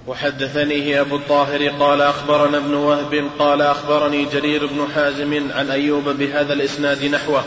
وحدثنيه 0.06 1.00
أبو 1.00 1.16
الطاهر 1.16 1.68
قال 1.68 2.02
أخبرنا 2.02 2.58
ابن 2.58 2.74
وهب 2.74 3.30
قال 3.38 3.62
أخبرني 3.62 4.24
جرير 4.24 4.66
بن 4.66 4.86
حازم 4.94 5.52
عن 5.52 5.70
أيوب 5.70 6.08
بهذا 6.08 6.52
الإسناد 6.52 7.04
نحوه. 7.04 7.44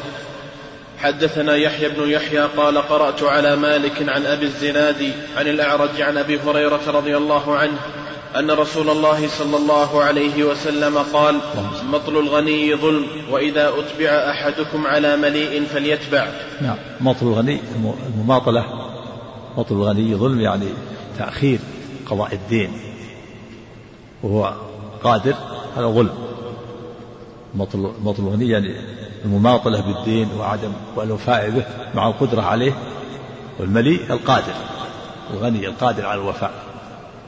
حدثنا 0.98 1.56
يحيى 1.56 1.90
بن 1.90 2.10
يحيى 2.10 2.42
قال 2.42 2.78
قرأت 2.78 3.24
على 3.24 3.56
مالك 3.56 4.10
عن 4.10 4.26
أبي 4.26 4.46
الزناد 4.46 5.12
عن 5.38 5.48
الأعرج 5.48 6.02
عن 6.02 6.18
أبي 6.18 6.40
هريرة 6.40 6.82
رضي 6.88 7.18
الله 7.18 7.56
عنه 7.56 7.78
أن 8.36 8.52
رسول 8.52 8.90
الله 8.90 9.28
صلى 9.28 9.58
الله 9.58 10.04
عليه 10.04 10.44
وسلم 10.44 10.98
قال 10.98 11.40
مطل 11.92 12.18
الغني 12.18 12.76
ظلم 12.76 13.06
وإذا 13.32 13.70
أتبع 13.70 14.10
أحدكم 14.10 14.88
على 14.88 15.18
مليء 15.18 15.64
فليتبع. 15.66 16.28
نعم 16.62 16.78
مطل 17.02 17.26
الغني 17.26 17.60
المماطلة. 18.16 18.66
مطل 19.58 19.76
الغني 19.76 20.16
ظلم 20.16 20.42
يعني 20.42 20.68
تأخير 21.18 21.60
قضاء 22.06 22.34
الدين. 22.34 22.72
وهو 24.24 24.54
قادر 25.04 25.34
هذا 25.78 25.88
ظلم 25.88 26.14
مطل 27.56 27.92
مطل 28.04 28.24
الغني 28.24 28.50
يعني 28.50 28.76
المماطلة 29.28 29.82
بالدين 29.82 30.30
وعدم 30.40 30.72
والوفاء 30.96 31.50
به 31.50 31.64
مع 31.96 32.08
القدرة 32.08 32.42
عليه 32.42 32.74
والمليء 33.60 34.02
القادر 34.10 34.54
الغني 35.34 35.68
القادر 35.68 36.06
على 36.06 36.22
الوفاء. 36.22 36.52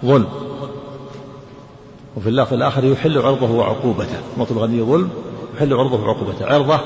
ظلم. 0.05 0.29
وفي 2.17 2.29
اللفظ 2.29 2.53
الآخر 2.53 2.83
يحل 2.83 3.17
عرضه 3.17 3.51
وعقوبته. 3.51 4.17
مطل 4.37 4.53
الغني 4.53 4.81
ظلم 4.81 5.09
يحل 5.55 5.73
عرضه 5.73 6.03
وعقوبته. 6.03 6.45
عرضة 6.45 6.79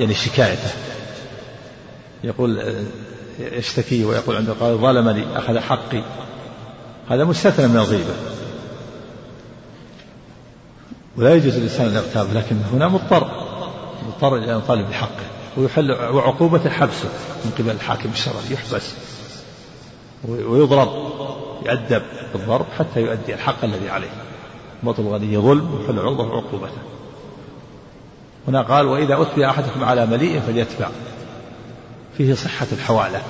يعني 0.00 0.14
شكايته. 0.14 0.70
يقول 2.24 2.62
يشتكي 3.38 4.04
ويقول 4.04 4.36
عند 4.36 4.50
قال 4.50 4.78
ظلمني 4.78 5.24
أخذ 5.36 5.58
حقي. 5.58 6.02
هذا 7.10 7.24
مستثنى 7.24 7.68
من 7.68 7.76
الغيبة. 7.76 8.14
ولا 11.16 11.34
يجوز 11.34 11.56
للإنسان 11.56 11.94
يغتاب 11.94 12.26
لكن 12.34 12.56
هنا 12.72 12.88
مضطر. 12.88 13.41
مضطر 14.22 14.36
إلى 14.36 14.52
أن 14.52 14.58
يطالب 14.58 14.88
بحقه 14.90 15.24
ويحل 15.56 15.92
وعقوبة 15.92 16.70
حبسه 16.70 17.08
من 17.44 17.50
قبل 17.58 17.70
الحاكم 17.70 18.10
الشرعي 18.12 18.52
يحبس 18.52 18.94
ويضرب 20.28 20.88
يؤدب 21.66 22.02
بالضرب 22.32 22.66
حتى 22.78 23.00
يؤدي 23.00 23.34
الحق 23.34 23.64
الذي 23.64 23.90
عليه. 23.90 24.10
بطل 24.82 25.02
الغني 25.02 25.38
ظلم 25.38 25.74
وحل 25.74 25.98
عرضه 25.98 26.36
عقوبته. 26.36 26.78
هنا 28.48 28.62
قال 28.62 28.86
وإذا 28.86 29.22
أتبع 29.22 29.50
أحدكم 29.50 29.84
على 29.84 30.06
مليء 30.06 30.40
فليتبع. 30.40 30.88
فيه 32.18 32.34
صحة 32.34 32.66
الحوالة 32.72 33.22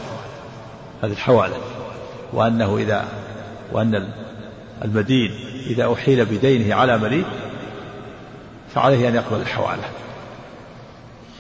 هذه 1.03 1.13
الحوالة. 1.13 1.57
وأنه 2.33 2.77
إذا 2.77 3.05
وأن 3.73 4.13
المدين 4.85 5.31
إذا 5.67 5.93
أحيل 5.93 6.25
بدينه 6.25 6.75
على 6.75 6.99
مليء 6.99 7.25
فعليه 8.75 9.09
أن 9.09 9.15
يقبل 9.15 9.41
الحوالة. 9.41 9.85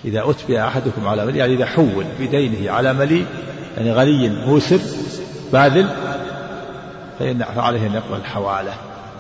إذا 0.04 0.30
أتبع 0.30 0.68
أحدكم 0.68 1.08
على 1.08 1.26
مليء 1.26 1.36
يعني 1.36 1.54
إذا 1.54 1.66
حول 1.66 2.04
بدينه 2.20 2.72
على 2.72 2.92
مليء 2.92 3.26
يعني 3.76 3.92
غني 3.92 4.28
موسر 4.28 4.78
باذل 5.52 5.88
فإن 7.18 7.44
فعليه 7.44 7.86
أن 7.86 7.94
يقبل 7.94 8.16
الحوالة 8.16 8.72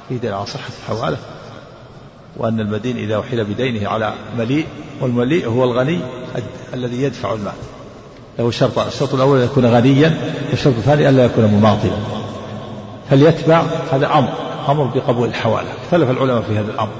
في 0.08 0.18
دليل 0.18 0.34
على 0.34 0.46
صحة 0.46 0.70
الحوالة 0.82 1.16
وأن 2.36 2.60
المدين 2.60 2.96
إذا 2.96 3.20
أحيل 3.20 3.44
بدينه 3.44 3.88
على 3.88 4.12
مليء 4.38 4.66
والمليء 5.00 5.48
هو 5.48 5.64
الغني 5.64 6.00
الذي 6.74 7.02
يدفع 7.02 7.32
المال. 7.32 7.52
له 8.38 8.50
شرطان 8.50 8.86
الشرط 8.88 9.14
الأول 9.14 9.38
أن 9.38 9.44
يكون 9.44 9.66
غنيا 9.66 10.16
والشرط 10.50 10.74
الثاني 10.76 11.08
ألا 11.08 11.24
يكون 11.24 11.44
مماطلا. 11.44 11.96
فليتبع 13.10 13.62
هذا 13.92 14.06
أمر 14.06 14.32
أمر 14.68 14.84
بقبول 14.84 15.28
الحوالة. 15.28 15.68
اختلف 15.84 16.10
العلماء 16.10 16.42
في 16.42 16.58
هذا 16.58 16.70
الأمر. 16.70 16.92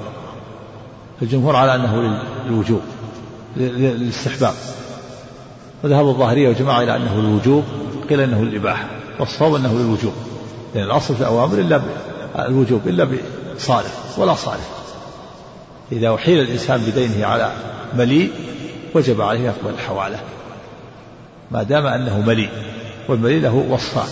الجمهور 1.23 1.57
على 1.57 1.75
أنه 1.75 2.21
للوجوب. 2.47 2.81
للاستحباب. 3.57 4.55
وذهب 5.85 6.09
الظاهرية 6.09 6.49
وجماعة 6.49 6.83
إلى 6.83 6.97
أنه 6.97 7.19
الوجوب 7.19 7.65
قيل 8.11 8.21
أنه 8.21 8.45
للإباحة 8.45 8.87
والصواب 9.21 9.55
أنه 9.55 9.73
للوجوب. 9.73 10.13
لأن 10.75 10.85
الأصل 10.85 11.15
في 11.15 11.21
الأوامر 11.21 11.59
إلا 11.59 11.83
الوجوب 12.39 12.89
إلا 12.89 13.09
بصارف 13.57 14.19
ولا 14.19 14.35
صارف 14.35 14.69
إذا 15.93 16.15
أحيل 16.15 16.41
الإنسان 16.41 16.81
بدينه 16.81 17.27
على 17.27 17.53
مليء 17.97 18.33
وجب 18.95 19.21
عليه 19.21 19.41
يقبل 19.41 19.71
الحوالة. 19.75 20.21
ما 21.51 21.63
دام 21.63 21.87
أنه 21.87 22.21
مليء 22.21 22.51
والمليء 23.09 23.41
له 23.41 23.67
وصفان. 23.71 24.09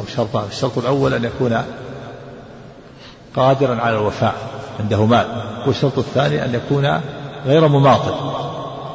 أو 0.00 0.04
شرطان. 0.16 0.44
الشرط 0.50 0.78
الأول 0.78 1.14
أن 1.14 1.24
يكون 1.24 1.62
قادرا 3.36 3.76
على 3.76 3.96
الوفاء 3.96 4.34
عنده 4.80 5.04
مال 5.04 5.26
والشرط 5.66 5.98
الثاني 5.98 6.44
أن 6.44 6.54
يكون 6.54 7.00
غير 7.46 7.68
مماطل. 7.68 8.14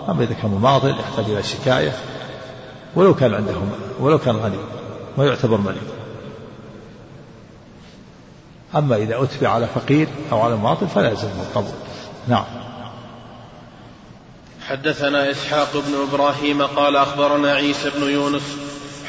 أما 0.09 0.23
إذا 0.23 0.33
كان 0.33 0.51
مماطل 0.51 0.89
يحتاج 0.89 1.25
إلى 1.25 1.43
شكاية 1.43 1.91
ولو 2.95 3.15
كان 3.15 3.33
عنده 3.33 3.53
ولو 3.99 4.17
كان 4.17 4.35
غني 4.35 4.57
ما 5.17 5.25
يعتبر 5.25 5.57
مليء 5.57 5.81
أما 8.75 8.95
إذا 8.95 9.23
أتبع 9.23 9.49
على 9.49 9.67
فقير 9.67 10.07
أو 10.31 10.41
على 10.41 10.55
مماطل 10.55 10.87
فلا 10.87 11.09
يلزمه 11.09 11.41
القبول 11.41 11.73
نعم. 12.27 12.45
حدثنا 14.67 15.31
إسحاق 15.31 15.73
بن 15.73 16.07
إبراهيم 16.09 16.61
قال 16.61 16.95
أخبرنا 16.95 17.51
عيسى 17.51 17.89
بن 17.89 18.09
يونس 18.09 18.57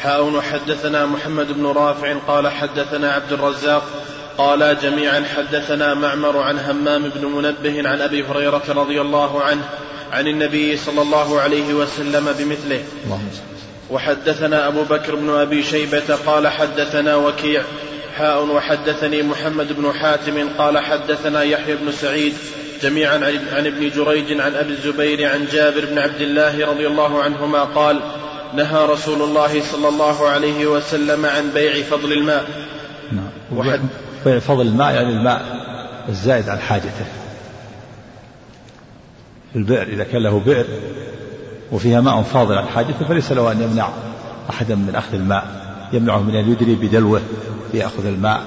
حاء 0.02 0.24
وحدثنا 0.24 1.07
محمد 1.07 1.52
بن 1.52 1.66
رافع 1.66 2.16
قال 2.28 2.48
حدثنا 2.48 3.12
عبد 3.12 3.33
الرزاق 3.33 3.83
قال 4.38 4.78
جميعا 4.83 5.24
حدثنا 5.37 5.94
معمر 5.94 6.38
عن 6.38 6.59
همام 6.59 7.09
بن 7.09 7.26
منبه 7.26 7.88
عن 7.88 8.00
أبي 8.00 8.24
هريرة 8.24 8.62
رضي 8.68 9.00
الله 9.00 9.42
عنه 9.42 9.62
عن 10.14 10.27
النبي 10.27 10.77
صلى 10.77 11.03
الله 11.03 11.40
عليه 11.40 11.74
وسلم 11.74 12.24
بمثله. 12.38 12.83
وحدثنا 13.90 14.68
أبو 14.68 14.83
بكر 14.83 15.14
بن 15.14 15.31
أبي 15.31 15.62
شيبة 15.62 16.14
قال 16.27 16.48
حدثنا 16.48 17.16
وكيع 17.16 17.62
حاء 18.18 18.44
وحدثني 18.46 19.22
محمد 19.22 19.72
بن 19.72 19.92
حاتم 19.92 20.48
قال 20.59 20.79
حدثنا 20.79 21.42
يحيى 21.42 21.77
بن 21.77 21.92
سعيد 21.92 22.35
جميعا 22.83 23.14
عن 23.53 23.66
ابن 23.66 23.90
جريج 23.90 24.40
عن 24.40 24.55
أبي 24.55 24.72
الزبير 24.72 25.31
عن 25.31 25.46
جابر 25.53 25.85
بن 25.85 25.98
عبد 25.98 26.20
الله 26.20 26.66
رضي 26.66 26.87
الله 26.87 27.22
عنهما 27.22 27.64
قال 27.64 28.00
نهى 28.55 28.87
رسول 28.87 29.22
الله 29.22 29.62
صلى 29.72 29.88
الله 29.88 30.29
عليه 30.29 30.66
وسلم 30.66 31.27
عن 31.27 31.50
بيع 31.55 31.83
فضل 31.83 32.12
الماء. 32.12 32.44
نعم. 33.12 33.59
وحد 33.59 33.81
بيع 34.24 34.38
فضل 34.38 34.66
الماء 34.66 34.94
يعني 34.94 35.09
الماء 35.09 35.42
الزائد 36.09 36.48
عن 36.48 36.59
حاجته. 36.59 37.24
البئر 39.57 39.88
إذا 39.88 40.05
كان 40.05 40.23
له 40.23 40.40
بئر 40.40 40.67
وفيها 41.73 42.01
ماء 42.01 42.23
فاضل 42.23 42.59
عن 42.59 42.67
حاجته 42.67 43.09
فليس 43.09 43.33
له 43.33 43.53
أن 43.53 43.62
يمنع 43.62 43.88
أحدا 44.51 44.75
من 44.75 44.95
أخذ 44.95 45.14
الماء. 45.14 45.64
يمنعه 45.93 46.19
من 46.19 46.37
أن 46.37 46.53
يدري 46.53 46.75
بدلوه 46.75 47.21
ليأخذ 47.75 48.07
الماء 48.07 48.43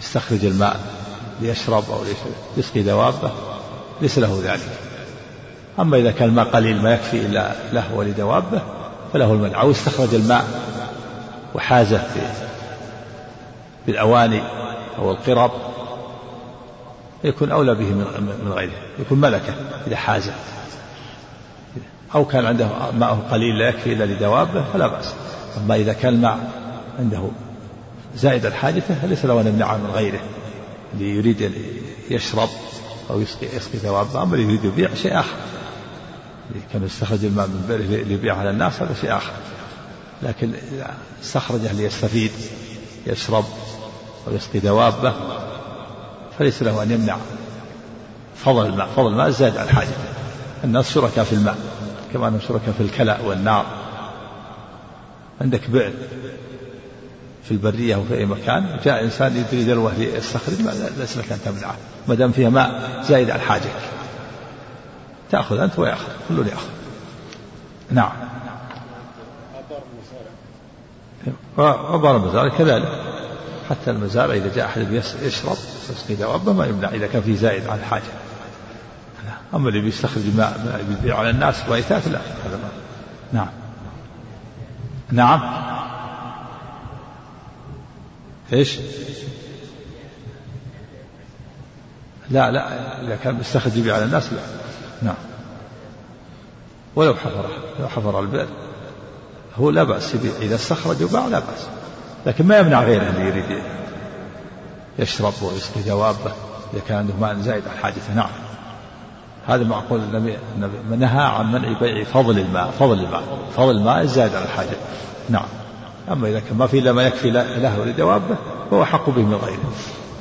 يستخرج 0.00 0.44
الماء 0.44 0.80
ليشرب 1.40 1.84
أو 1.90 1.98
يسقي 2.56 2.82
دوابه 2.82 3.30
ليس 4.02 4.18
له 4.18 4.40
ذلك. 4.44 4.78
أما 5.80 5.96
إذا 5.96 6.10
كان 6.10 6.28
الماء 6.28 6.44
قليل 6.44 6.82
ما 6.82 6.94
يكفي 6.94 7.26
إلا 7.26 7.52
له 7.72 7.94
ولدوابه 7.94 8.62
فله 9.12 9.32
المنع. 9.32 9.60
أو 9.60 9.70
استخرج 9.70 10.14
الماء 10.14 10.44
وحازه 11.54 11.98
في 11.98 12.20
بالأواني 13.86 14.42
أو 14.98 15.10
القرب 15.10 15.50
يكون 17.26 17.50
أولى 17.50 17.74
به 17.74 17.84
من 17.84 18.52
غيره. 18.56 18.72
يكون 18.98 19.20
ملكة 19.20 19.54
إذا 19.86 19.96
حازه 19.96 20.34
أو 22.14 22.24
كان 22.24 22.46
عنده 22.46 22.68
ماء 22.98 23.14
قليل 23.30 23.58
لا 23.58 23.68
يكفي 23.68 23.92
إلا 23.92 24.04
لدوابه 24.04 24.64
فلا 24.72 24.86
بأس. 24.86 25.14
أما 25.56 25.74
إذا 25.74 25.92
كان 25.92 26.14
الماء 26.14 26.50
عنده 26.98 27.28
زائد 28.16 28.48
حاجته 28.48 28.94
فليس 29.02 29.24
له 29.24 29.40
أن 29.40 29.46
يمنعه 29.46 29.76
من 29.76 29.90
غيره. 29.90 30.20
اللي 30.94 31.16
يريد 31.16 31.42
أن 31.42 31.52
يشرب 32.10 32.48
أو 33.10 33.20
يسقي 33.20 33.46
يسقي 33.56 33.78
دوابه 33.78 34.22
أما 34.22 34.34
اللي 34.34 34.44
يريد 34.44 34.64
يبيع 34.64 34.94
شيء 34.94 35.20
آخر. 35.20 35.36
كان 36.72 36.84
يستخرج 36.84 37.24
الماء 37.24 37.46
من 37.46 37.64
بئره 37.68 38.04
ليبيع 38.04 38.36
على 38.36 38.50
الناس 38.50 38.82
هذا 38.82 38.94
شيء 39.00 39.16
آخر. 39.16 39.32
لكن 40.22 40.50
استخرجه 41.22 41.72
ليستفيد 41.72 42.30
يشرب 43.06 43.44
ويسقي 44.26 44.58
دوابه 44.58 45.14
فليس 46.38 46.62
له 46.62 46.82
أن 46.82 46.90
يمنع 46.90 47.16
فضل 48.36 48.66
الماء. 48.66 48.88
فضل 48.96 49.08
الماء 49.08 49.30
زاد 49.30 49.56
عن 49.56 49.68
حاجته 49.68 49.94
الناس 50.64 50.90
شركاء 50.90 51.24
في 51.24 51.32
الماء 51.32 51.56
كما 52.12 52.28
أنهم 52.28 52.40
شركاء 52.40 52.74
في 52.78 52.82
الكلى 52.82 53.18
والنار. 53.24 53.66
عندك 55.40 55.70
بئر 55.70 55.92
في 57.44 57.50
البرية 57.50 57.94
أو 57.94 58.04
في 58.04 58.14
أي 58.18 58.26
مكان 58.26 58.80
جاء 58.84 59.04
إنسان 59.04 59.36
يدري 59.36 59.64
دلوه 59.64 59.92
ليستخرج 59.98 60.54
ليس 60.98 61.18
لك 61.18 61.32
أن 61.32 61.38
تمنعه. 61.44 61.76
ما 62.08 62.14
دام 62.14 62.32
فيها 62.32 62.50
ماء 62.50 63.02
زايد 63.08 63.30
عن 63.30 63.40
حاجتك 63.40 63.70
تأخذ 65.30 65.58
أنت 65.58 65.78
ويأخذ 65.78 66.08
كل 66.28 66.46
يأخذ. 66.46 66.68
نعم. 67.90 68.12
وبار 71.58 72.16
المزارع 72.16 72.48
كذلك. 72.48 73.15
حتى 73.70 73.90
المزارع 73.90 74.34
إذا 74.34 74.54
جاء 74.54 74.66
أحد 74.66 75.02
يشرب 75.22 75.56
يسقي 75.90 76.14
دوابه 76.14 76.52
ما 76.52 76.66
يمنع 76.66 76.88
إذا 76.88 77.06
كان 77.06 77.22
في 77.22 77.36
زايد 77.36 77.66
عن 77.66 77.78
الحاجة. 77.78 78.02
أما 79.54 79.68
اللي 79.68 79.80
بيستخرج 79.80 80.22
ماء 80.36 80.84
بيبيع 80.88 81.18
على 81.18 81.30
الناس 81.30 81.62
بيتات 81.70 82.08
لا. 82.08 82.18
هذا 82.18 82.56
ما. 82.56 82.68
نعم. 83.32 83.48
نعم. 85.12 85.40
إيش؟ 88.52 88.78
لا 92.30 92.50
لا. 92.50 93.00
إذا 93.02 93.16
كان 93.16 93.34
مستخرج 93.34 93.76
يبيع 93.76 93.94
على 93.94 94.04
الناس 94.04 94.32
لا. 94.32 94.42
نعم. 95.02 95.16
ولو 96.96 97.14
حفر 97.14 97.50
لو 97.80 97.88
حفر 97.88 98.20
البئر 98.20 98.48
هو 99.56 99.70
لا 99.70 99.84
بأس 99.84 100.14
يبيع. 100.14 100.32
إذا 100.40 100.54
استخرج 100.54 101.02
وباع 101.02 101.26
لا 101.26 101.38
بأس. 101.38 101.66
لكن 102.26 102.46
ما 102.46 102.58
يمنع 102.58 102.82
غيره 102.82 103.02
اللي 103.02 103.28
يريد 103.28 103.62
يشرب 104.98 105.32
ويسقي 105.42 105.80
دوابه 105.86 106.32
إذا 106.72 106.82
كان 106.88 106.98
عنده 106.98 107.14
ماء 107.20 107.34
زائد 107.34 107.62
عن 107.68 107.78
حاجته 107.82 108.14
نعم. 108.14 108.30
هذا 109.46 109.64
معقول. 109.64 110.00
النبي 110.00 110.36
نهى 110.96 111.24
عن 111.24 111.52
منع 111.52 111.78
بيع 111.80 112.04
فضل 112.04 112.38
الماء. 112.38 112.70
فضل 112.78 112.98
الماء. 112.98 113.22
فضل 113.56 113.70
الماء 113.70 114.00
الزائد 114.00 114.34
عن 114.34 114.42
الحاجة 114.42 114.76
نعم. 115.28 115.46
أما 116.12 116.28
إذا 116.28 116.40
كان 116.40 116.56
ما 116.56 116.66
في 116.66 116.78
إلا 116.78 116.92
ما 116.92 117.02
يكفي 117.02 117.30
له 117.30 117.80
ولدوابه 117.80 118.36
فهو 118.70 118.82
أحق 118.82 119.10
به 119.10 119.22
من 119.22 119.34
غيره. 119.34 119.72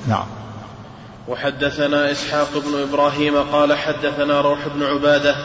نعم. 0.07 0.25
وحدثنا 1.27 2.11
إسحاق 2.11 2.49
بن 2.53 2.81
إبراهيم 2.89 3.37
قال 3.37 3.77
حدثنا 3.77 4.41
روح 4.41 4.67
بن 4.75 4.83
عبادة 4.83 5.35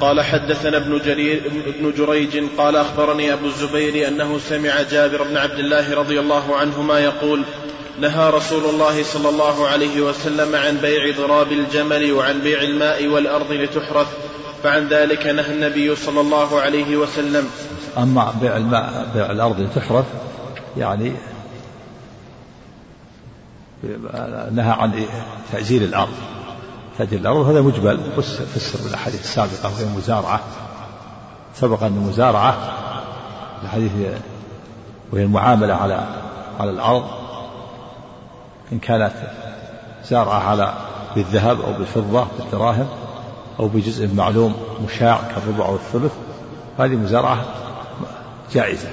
قال 0.00 0.20
حدثنا 0.20 0.76
ابن 0.76 0.98
جرير 0.98 1.42
ابن 1.66 1.92
جريج 1.96 2.42
قال 2.58 2.76
أخبرني 2.76 3.32
أبو 3.32 3.46
الزبير 3.46 4.08
أنه 4.08 4.38
سمع 4.38 4.82
جابر 4.82 5.22
بن 5.22 5.36
عبد 5.36 5.58
الله 5.58 5.94
رضي 5.94 6.20
الله 6.20 6.56
عنهما 6.56 7.00
يقول 7.00 7.42
نهى 8.00 8.30
رسول 8.30 8.64
الله 8.64 9.02
صلى 9.02 9.28
الله 9.28 9.68
عليه 9.68 10.00
وسلم 10.00 10.56
عن 10.56 10.76
بيع 10.76 11.16
ضراب 11.16 11.52
الجمل 11.52 12.12
وعن 12.12 12.40
بيع 12.40 12.62
الماء 12.62 13.06
والأرض 13.06 13.52
لتحرث 13.52 14.06
فعن 14.62 14.88
ذلك 14.88 15.26
نهى 15.26 15.52
النبي 15.52 15.96
صلى 15.96 16.20
الله 16.20 16.60
عليه 16.60 16.96
وسلم. 16.96 17.50
أما 17.98 18.34
بيع 18.40 18.56
الماء 18.56 19.10
بيع 19.14 19.30
الأرض 19.30 19.60
لتحرث 19.60 20.04
يعني 20.76 21.12
نهى 24.52 24.70
عن 24.70 25.06
تأجيل 25.52 25.82
الأرض. 25.82 26.33
تأجيل 26.98 27.20
الأرض 27.20 27.48
هذا 27.48 27.60
مجبل 27.60 28.00
فسر 28.54 28.84
بالأحاديث 28.84 29.20
السابقة 29.20 29.74
وهي 29.74 29.84
المزارعة 29.84 30.40
سبق 31.54 31.82
أن 31.82 31.96
المزارعة 31.96 32.56
الحديث 33.62 33.92
وهي 35.12 35.22
المعاملة 35.22 35.74
على 35.74 36.06
على 36.60 36.70
الأرض. 36.70 37.04
إن 38.72 38.78
كانت 38.78 39.12
زارعة 40.10 40.38
على 40.38 40.74
بالذهب 41.16 41.60
أو 41.60 41.72
بالفضة 41.72 42.26
بالدراهم 42.38 42.88
أو 43.60 43.68
بجزء 43.68 44.14
معلوم 44.14 44.54
مشاع 44.84 45.20
كالربع 45.34 45.66
أو 45.66 45.74
الثلث 45.74 46.12
هذه 46.78 46.96
مزارعة 46.96 47.44
جائزة. 48.52 48.88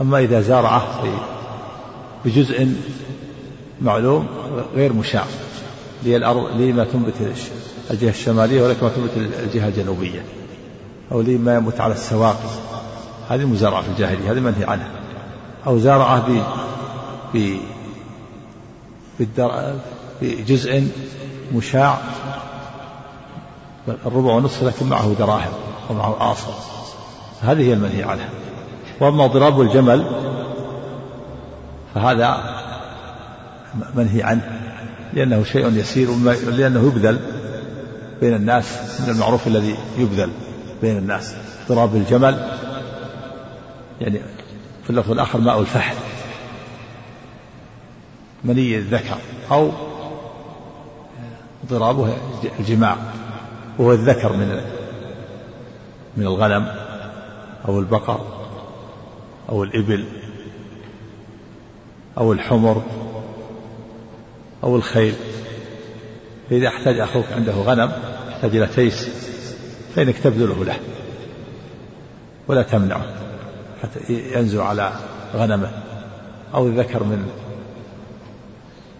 أما 0.00 0.18
إذا 0.18 0.40
زارعة 0.40 0.82
بجزء 2.24 2.74
معلوم 3.80 4.26
غير 4.74 4.92
مشاع 4.92 5.24
الأرض 6.06 6.60
لما 6.60 6.84
تنبت 6.84 7.14
الجهة 7.90 8.10
الشمالية 8.10 8.62
ولكن 8.62 8.86
ما 8.86 8.88
تنبت 8.88 9.10
الجهة 9.16 9.68
الجنوبية 9.68 10.24
أو 11.12 11.20
لما 11.20 11.54
ينبت 11.54 11.80
على 11.80 11.94
السواقي. 11.94 12.48
هذه 13.28 13.44
مزارعة 13.44 13.82
في 13.82 13.88
الجاهلية 13.88 14.32
هذه 14.32 14.40
منهي 14.40 14.64
عنها. 14.64 14.90
أو 15.66 15.78
زارعه 15.78 16.26
ب 17.34 17.56
ب 19.20 19.26
بجزء 20.22 20.88
مشاع 21.54 21.98
الربع 24.06 24.32
ونصف 24.32 24.62
لكن 24.62 24.86
معه 24.86 25.14
دراهم 25.18 25.52
ومعه 25.90 26.32
آصل. 26.32 26.52
هذه 27.42 27.68
هي 27.68 27.72
المنهي 27.72 28.02
عنها. 28.02 28.28
وأما 29.00 29.26
ضراب 29.26 29.60
الجمل 29.60 30.04
فهذا 31.94 32.60
منهي 33.94 34.22
عنه. 34.22 34.59
لأنه 35.12 35.44
شيء 35.44 35.76
يسير 35.76 36.08
لأنه 36.50 36.86
يبذل 36.86 37.18
بين 38.20 38.34
الناس 38.34 39.00
من 39.00 39.10
المعروف 39.14 39.46
الذي 39.46 39.74
يبذل 39.98 40.30
بين 40.82 40.98
الناس. 40.98 41.34
ضراب 41.68 41.96
الجمل 41.96 42.58
يعني 44.00 44.20
في 44.84 44.90
اللفظ 44.90 45.10
الآخر 45.10 45.38
ماء 45.38 45.60
الفحل 45.60 45.96
مني 48.44 48.78
الذكر 48.78 49.16
أو 49.50 49.72
ضرابه 51.66 52.16
الجماع 52.60 52.96
وهو 53.78 53.92
الذكر 53.92 54.32
من 54.32 54.60
من 56.16 56.26
الغنم 56.26 56.68
أو 57.68 57.78
البقر 57.78 58.20
أو 59.48 59.64
الإبل 59.64 60.04
أو 62.18 62.32
الحمر. 62.32 62.82
أو 64.64 64.76
الخيل. 64.76 65.14
فإذا 66.50 66.68
احتاج 66.68 66.98
أخوك 66.98 67.24
عنده 67.32 67.52
غنم 67.52 67.92
يحتاج 68.30 68.56
إلى 68.56 68.66
تيس 68.66 69.08
فإنك 69.96 70.18
تبذله 70.18 70.64
له. 70.64 70.76
ولا 72.48 72.62
تمنعه 72.62 73.04
حتى 73.82 74.00
ينزو 74.08 74.62
على 74.62 74.92
غنمه. 75.34 75.70
أو 76.54 76.66
الذكر 76.66 77.02
من 77.02 77.30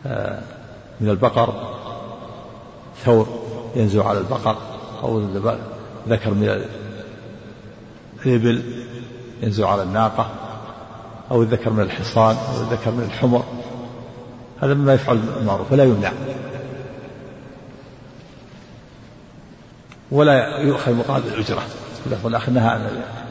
آه، 0.07 0.43
من 1.01 1.09
البقر 1.09 1.77
ثور 3.05 3.29
ينزو 3.77 4.03
على 4.03 4.19
البقر. 4.19 4.57
أو 5.03 5.19
الذكر 5.19 6.31
من 6.31 6.67
الإبل 8.27 8.63
ينزو 9.43 9.67
على 9.67 9.83
الناقة. 9.83 10.31
أو 11.31 11.43
الذكر 11.43 11.71
من 11.71 11.83
الحصان 11.83 12.37
أو 12.37 12.61
الذكر 12.61 12.91
من 12.91 13.03
الحمر. 13.03 13.45
هذا 14.61 14.75
مما 14.75 14.95
يفعل 14.95 15.21
المعروف 15.41 15.73
ولا 15.73 15.85
يمنع. 15.85 16.13
ولا 20.11 20.59
يؤخذ 20.59 20.95
مقابل 20.95 21.29
الأجرة. 21.29 21.63
اللفظ 22.07 22.27
الآخر 22.27 22.53
نهى 22.53 22.81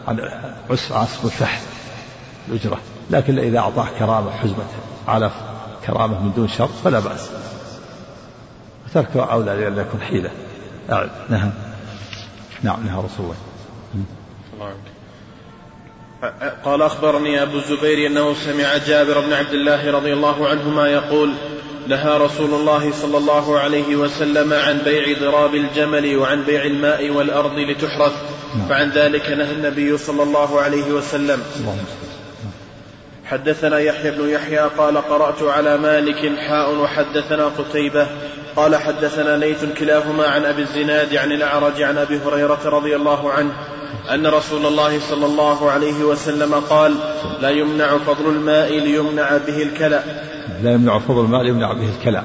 عن 0.08 0.20
عسر 0.70 0.96
عصب 0.96 1.26
الفحل 1.26 1.62
الأجرة. 2.48 2.80
لكن 3.10 3.40
إذا 3.40 3.60
أعطاه 3.60 3.88
كرامة 4.00 4.32
حزمة 4.32 4.64
علف 5.08 5.34
كرامة 5.86 6.24
من 6.24 6.32
دون 6.36 6.48
شرط 6.48 6.70
فلا 6.84 7.00
بأس. 7.00 7.30
وتركه 8.88 9.32
أولى 9.32 9.56
لئلا 9.56 9.82
يكون 9.82 10.02
حيلة. 10.02 10.32
نعم. 11.30 11.52
نعم 12.64 12.86
نهى 12.86 12.98
رسول 12.98 13.26
الله. 13.26 14.74
قال 16.66 16.82
أخبرني 16.82 17.42
أبو 17.42 17.58
الزبير 17.58 18.08
أنه 18.08 18.34
سمع 18.34 18.78
جابر 18.78 19.20
بن 19.20 19.34
عبد 19.34 19.54
الله 19.54 19.92
رضي 19.92 20.14
الله 20.14 20.48
عنهما 20.48 20.88
يقول 20.88 21.34
نهى 21.88 22.18
رسول 22.18 22.54
الله 22.54 22.92
صلى 22.92 23.18
الله 23.18 23.60
عليه 23.60 23.96
وسلم 23.96 24.54
عن 24.54 24.78
بيع 24.78 25.20
ضراب 25.20 25.56
الجمل 25.56 26.18
وعن 26.18 26.44
بيع 26.44 26.64
الماء 26.64 27.10
والأرض 27.10 27.60
لتحرث 27.60 28.14
نعم. 28.56 28.68
فعن 28.70 28.90
ذلك 28.90 29.30
نهى 29.30 29.52
النبي 29.52 29.98
صلى 29.98 30.24
الله 30.24 30.62
عليه 30.62 30.92
وسلم 30.92 31.44
حدثنا 33.26 33.80
يحيى 33.80 34.12
بن 34.12 34.30
يحيى 34.30 34.70
قال 34.78 34.98
قرأت 34.98 35.44
على 35.44 35.78
مالك 35.78 36.40
حاء 36.40 36.76
وحدثنا 36.76 37.46
قتيبة 37.46 38.08
قال 38.56 38.76
حدثنا 38.76 39.38
ليث 39.38 39.66
كلاهما 39.80 40.28
عن 40.28 40.46
أبي 40.46 40.62
الزناد 40.62 41.16
عن 41.16 41.32
الأعرج 41.32 41.82
عن 41.82 41.98
أبي 41.98 42.20
هريرة 42.26 42.60
رضي 42.66 42.96
الله 42.96 43.32
عنه 43.32 43.52
أن 44.14 44.28
رسول 44.28 44.66
الله 44.66 45.00
صلى 45.00 45.26
الله 45.26 45.72
عليه 45.72 46.04
وسلم 46.04 46.54
قال 46.56 46.96
لا 47.42 47.50
يمنع 47.50 47.98
فضل 47.98 48.30
الماء 48.30 48.80
ليمنع 48.80 49.38
به 49.38 49.64
الكلى. 49.64 50.04
لا 50.64 50.72
يمنع 50.72 51.00
فضل 51.00 51.26
الماء 51.26 51.44
ليمنع 51.44 51.74
به 51.74 51.90
الكلى. 52.00 52.24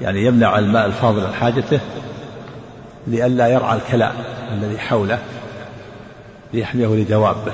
يعني 0.00 0.24
يمنع 0.24 0.58
الماء 0.58 0.86
الفاضل 0.86 1.26
عن 1.26 1.32
حاجته 1.32 1.80
لئلا 3.06 3.48
يرعى 3.48 3.76
الكلى 3.76 4.12
الذي 4.52 4.78
حوله 4.78 5.18
ليحميه 6.52 6.86
لدوابه 6.86 7.52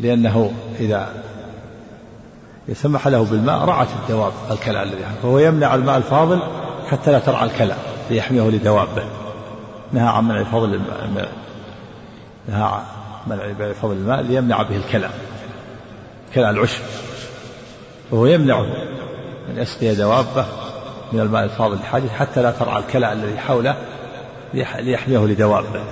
لأنه 0.00 0.52
إذا 0.80 1.08
سمح 2.72 3.08
له 3.08 3.24
بالماء 3.24 3.64
رعت 3.64 3.88
الدواب 4.02 4.32
الكلى 4.50 4.82
الذي 4.82 5.04
فهو 5.22 5.38
يمنع 5.38 5.74
الماء 5.74 5.96
الفاضل 5.96 6.42
حتى 6.90 7.12
لا 7.12 7.18
ترعى 7.18 7.44
الكلى 7.44 7.74
ليحميه 8.10 8.42
لدوابه 8.42 9.02
نهى 9.92 10.08
عن 10.08 10.24
منع 10.24 10.44
فضل 10.44 10.74
الماء 10.74 11.32
نهى 12.48 12.62
عن 12.62 12.82
منع 13.26 13.72
فضل 13.72 13.92
الماء 13.92 14.20
ليمنع 14.20 14.62
به 14.62 14.76
الكلى 14.76 15.10
كلى 16.34 16.50
العشب 16.50 16.82
وهو 18.10 18.26
يمنعه 18.26 18.66
من 19.48 19.58
يسقي 19.58 19.94
دوابه 19.94 20.46
من 21.12 21.20
الماء 21.20 21.44
الفاضل 21.44 21.76
لحاجه 21.76 22.08
حتى 22.08 22.42
لا 22.42 22.50
ترعى 22.50 22.78
الكلى 22.78 23.12
الذي 23.12 23.38
حوله 23.38 23.76
ليحميه 24.54 25.18
لدوابه. 25.18 25.84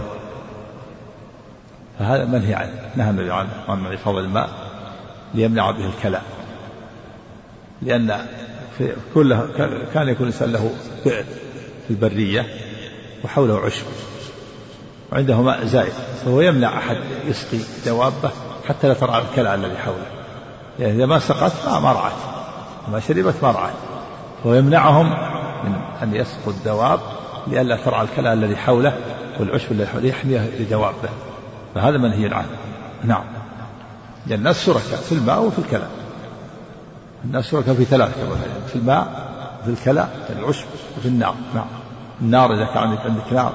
فهذا 1.98 2.24
منهي 2.24 2.54
عنه 2.54 2.90
نهى 2.96 3.10
النبي 3.10 3.32
عن 3.32 3.46
منع 3.68 3.96
فضل 3.96 4.18
الماء 4.18 4.48
ليمنع 5.34 5.70
به 5.70 5.86
الكلى. 5.86 6.20
لأن 7.82 8.26
في 8.78 8.92
كله 9.14 9.48
كان 9.94 10.08
يكون 10.08 10.26
الإنسان 10.26 10.52
له 10.52 10.70
بئر 11.04 11.24
في 11.88 11.90
البرية 11.90 12.46
وحوله 13.24 13.58
عشب. 13.58 13.84
وعنده 15.12 15.42
ماء 15.42 15.64
زائد 15.64 15.92
فهو 16.24 16.40
يمنع 16.40 16.78
أحد 16.78 16.96
يسقي 17.24 17.58
دوابه 17.86 18.30
حتى 18.68 18.88
لا 18.88 18.94
ترعى 18.94 19.22
الكلى 19.22 19.54
الذي 19.54 19.76
حوله. 19.76 20.06
يعني 20.78 20.92
إذا 20.92 21.06
ما 21.06 21.18
سقت 21.18 21.52
ما, 21.68 21.92
رعت. 21.92 22.12
ما 22.92 23.00
شربت 23.00 23.34
ما 23.42 23.50
رعت. 23.50 23.72
فهو 24.44 24.54
يمنعهم 24.54 25.10
من 25.64 25.74
أن 26.02 26.14
يسقوا 26.14 26.52
الدواب 26.52 27.00
لئلا 27.46 27.76
ترعى 27.76 28.02
الكلى 28.02 28.32
الذي 28.32 28.56
حوله 28.56 28.98
والعشب 29.40 29.72
الذي 29.72 29.86
حوله 29.86 30.06
يحميه 30.06 30.50
لدوابه. 30.58 31.08
فهذا 31.74 31.98
منهي 31.98 32.34
عنه. 32.34 32.56
نعم. 33.04 33.24
لأن 34.26 34.38
الناس 34.38 34.66
شركاء 34.66 35.00
في 35.00 35.12
الماء 35.12 35.40
وفي 35.40 35.58
الكلى. 35.58 35.86
الناس 37.24 37.50
شركاء 37.50 37.74
في 37.74 37.84
ثلاث 37.84 38.10
في 38.68 38.76
الماء 38.76 39.30
في 39.64 39.70
الكلى 39.70 40.08
في 40.26 40.32
العشب 40.32 40.66
وفي 40.98 41.08
النار. 41.08 41.34
نعم. 41.54 41.79
النار 42.22 42.54
إذا 42.54 42.64
كان 42.64 42.76
عندك 42.76 43.32
نار. 43.32 43.54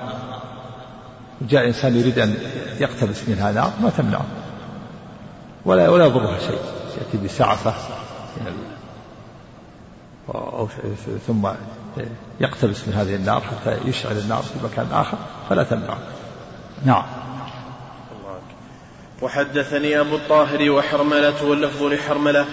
وجاء 1.41 1.67
إنسان 1.67 1.95
يريد 1.95 2.19
أن 2.19 2.37
يقتبس 2.79 3.29
منها 3.29 3.51
نار 3.51 3.71
ما 3.81 3.89
تمنعه. 3.89 4.25
ولا 5.65 5.89
ولا 5.89 6.05
يضرها 6.05 6.39
شيء. 6.39 6.59
يأتي 6.97 7.17
بسعفة 7.25 7.73
أو 10.35 10.67
ثم 11.27 11.47
يقتبس 12.39 12.87
من 12.87 12.93
هذه 12.93 13.15
النار 13.15 13.41
حتى 13.41 13.77
يشعل 13.85 14.17
النار 14.17 14.41
في 14.41 14.59
مكان 14.63 14.87
آخر 14.91 15.17
فلا 15.49 15.63
تمنعه. 15.63 15.97
نعم. 16.85 17.03
وحدثني 19.25 19.99
أبو 19.99 20.15
الطاهر 20.15 20.71
وحرملة 20.71 21.43
واللفظ 21.43 21.83
لحرملة. 21.83 22.45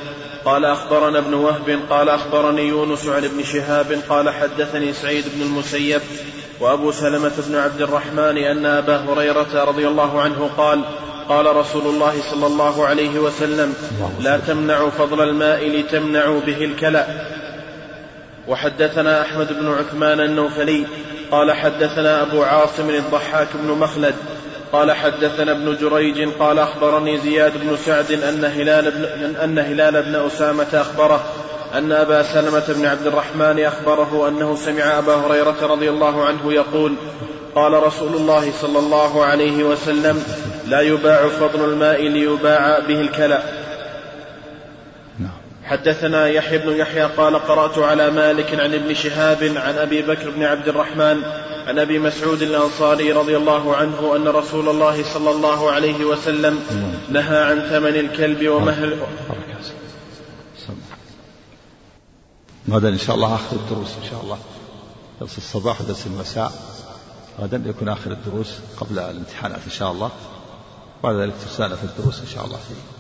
قال 0.45 0.65
أخبرنا 0.65 1.19
ابن 1.19 1.35
وهب 1.35 1.81
قال 1.91 2.09
أخبرني 2.09 2.69
يونس 2.69 3.09
عن 3.09 3.25
ابن 3.25 3.43
شهاب 3.45 3.99
قال 4.09 4.31
حدثني 4.31 4.93
سعيد 4.93 5.25
بن 5.35 5.43
المسيب 5.43 6.01
وأبو 6.61 6.93
سلمة 6.93 7.33
بن 7.49 7.57
عبد 7.57 7.81
الرحمن 7.81 8.39
أن 8.39 8.67
أبا 8.67 8.97
هريرة 8.97 9.65
رضي 9.65 9.89
الله 9.89 10.21
عنه 10.21 10.51
قال 10.57 10.85
قال 11.29 11.57
رسول 11.57 11.87
الله 11.87 12.15
صلى 12.31 12.47
الله 12.47 12.87
عليه 12.87 13.19
وسلم 13.19 13.75
لا 14.21 14.39
تمنعوا 14.39 14.91
فضل 14.91 15.29
الماء 15.29 15.69
لتمنعوا 15.69 16.41
به 16.41 16.65
الكلى 16.65 17.07
وحدثنا 18.49 19.23
أحمد 19.23 19.53
بن 19.53 19.73
عثمان 19.73 20.21
النوفلي 20.21 20.85
قال 21.31 21.53
حدثنا 21.53 22.23
أبو 22.23 22.43
عاصم 22.43 22.91
الضحاك 22.91 23.49
بن 23.55 23.71
مخلد 23.79 24.15
قال 24.73 24.93
حدثنا 24.93 25.53
ابن 25.53 25.77
جريج 25.77 26.29
قال 26.29 26.59
أخبرني 26.59 27.19
زياد 27.19 27.53
بن 27.61 27.77
سعد 27.77 28.13
أن 28.13 28.45
هلال 28.45 28.91
بن, 28.91 29.37
أن 29.37 29.59
هلال 29.59 30.03
بن 30.03 30.15
أسامة 30.15 30.69
أخبره 30.73 31.25
أن 31.75 31.93
أبا 31.93 32.23
سلمة 32.23 32.65
بن 32.69 32.87
عبد 32.87 33.07
الرحمن 33.07 33.65
أخبره 33.65 34.29
أنه 34.29 34.57
سمع 34.57 34.99
أبا 34.99 35.15
هريرة 35.15 35.57
رضي 35.63 35.91
الله 35.91 36.25
عنه 36.25 36.53
يقول 36.53 36.95
قال 37.55 37.83
رسول 37.83 38.15
الله 38.15 38.53
صلى 38.61 38.79
الله 38.79 39.25
عليه 39.25 39.65
وسلم 39.65 40.25
لا 40.69 40.81
يباع 40.81 41.29
فضل 41.29 41.65
الماء 41.65 42.03
ليباع 42.03 42.79
به 42.79 43.01
الكلى. 43.01 43.43
حدثنا 45.65 46.29
يحيى 46.29 46.59
بن 46.59 46.77
يحيى 46.77 47.03
قال 47.03 47.37
قرأت 47.37 47.79
على 47.79 48.11
مالك 48.11 48.61
عن 48.61 48.75
ابن 48.75 48.95
شهاب 48.95 49.53
عن 49.57 49.79
أبي 49.79 50.03
بكر 50.03 50.31
بن 50.31 50.43
عبد 50.43 50.69
الرحمن 50.69 51.23
عن 51.67 51.79
أبي 51.79 51.99
مسعود 51.99 52.43
الأنصاري 52.43 53.13
رضي 53.13 53.37
الله 53.37 53.77
عنه 53.77 54.17
أن 54.17 54.29
رسول 54.29 54.69
الله 54.69 55.05
صلى 55.15 55.31
الله 55.31 55.71
عليه 55.71 56.05
وسلم 56.05 56.61
نهى 57.11 57.45
عن 57.45 57.61
ثمن 57.61 57.97
الكلب 57.97 58.49
ومهر 58.49 58.99
غدا 62.71 62.89
إن 62.89 62.99
شاء 62.99 63.17
الله 63.17 63.35
آخر 63.35 63.57
الدروس 63.57 63.89
إن 64.03 64.11
شاء 64.11 64.21
الله. 64.23 64.39
درس 65.21 65.39
الصباح 65.39 65.81
ودرس 65.81 66.07
المساء. 66.07 66.53
غدا 67.41 67.63
يكون 67.67 67.89
آخر 67.89 68.11
الدروس 68.11 68.55
قبل 68.81 68.99
الامتحانات 68.99 69.61
إن 69.65 69.71
شاء 69.71 69.93
الله. 69.93 70.11
بعد 71.05 71.15
ذلك 71.15 71.35
تسأل 71.47 71.77
في 71.77 71.85
الدروس 71.85 72.21
إن 72.21 72.27
شاء 72.27 72.45
الله 72.45 72.57
فيه. 72.57 72.92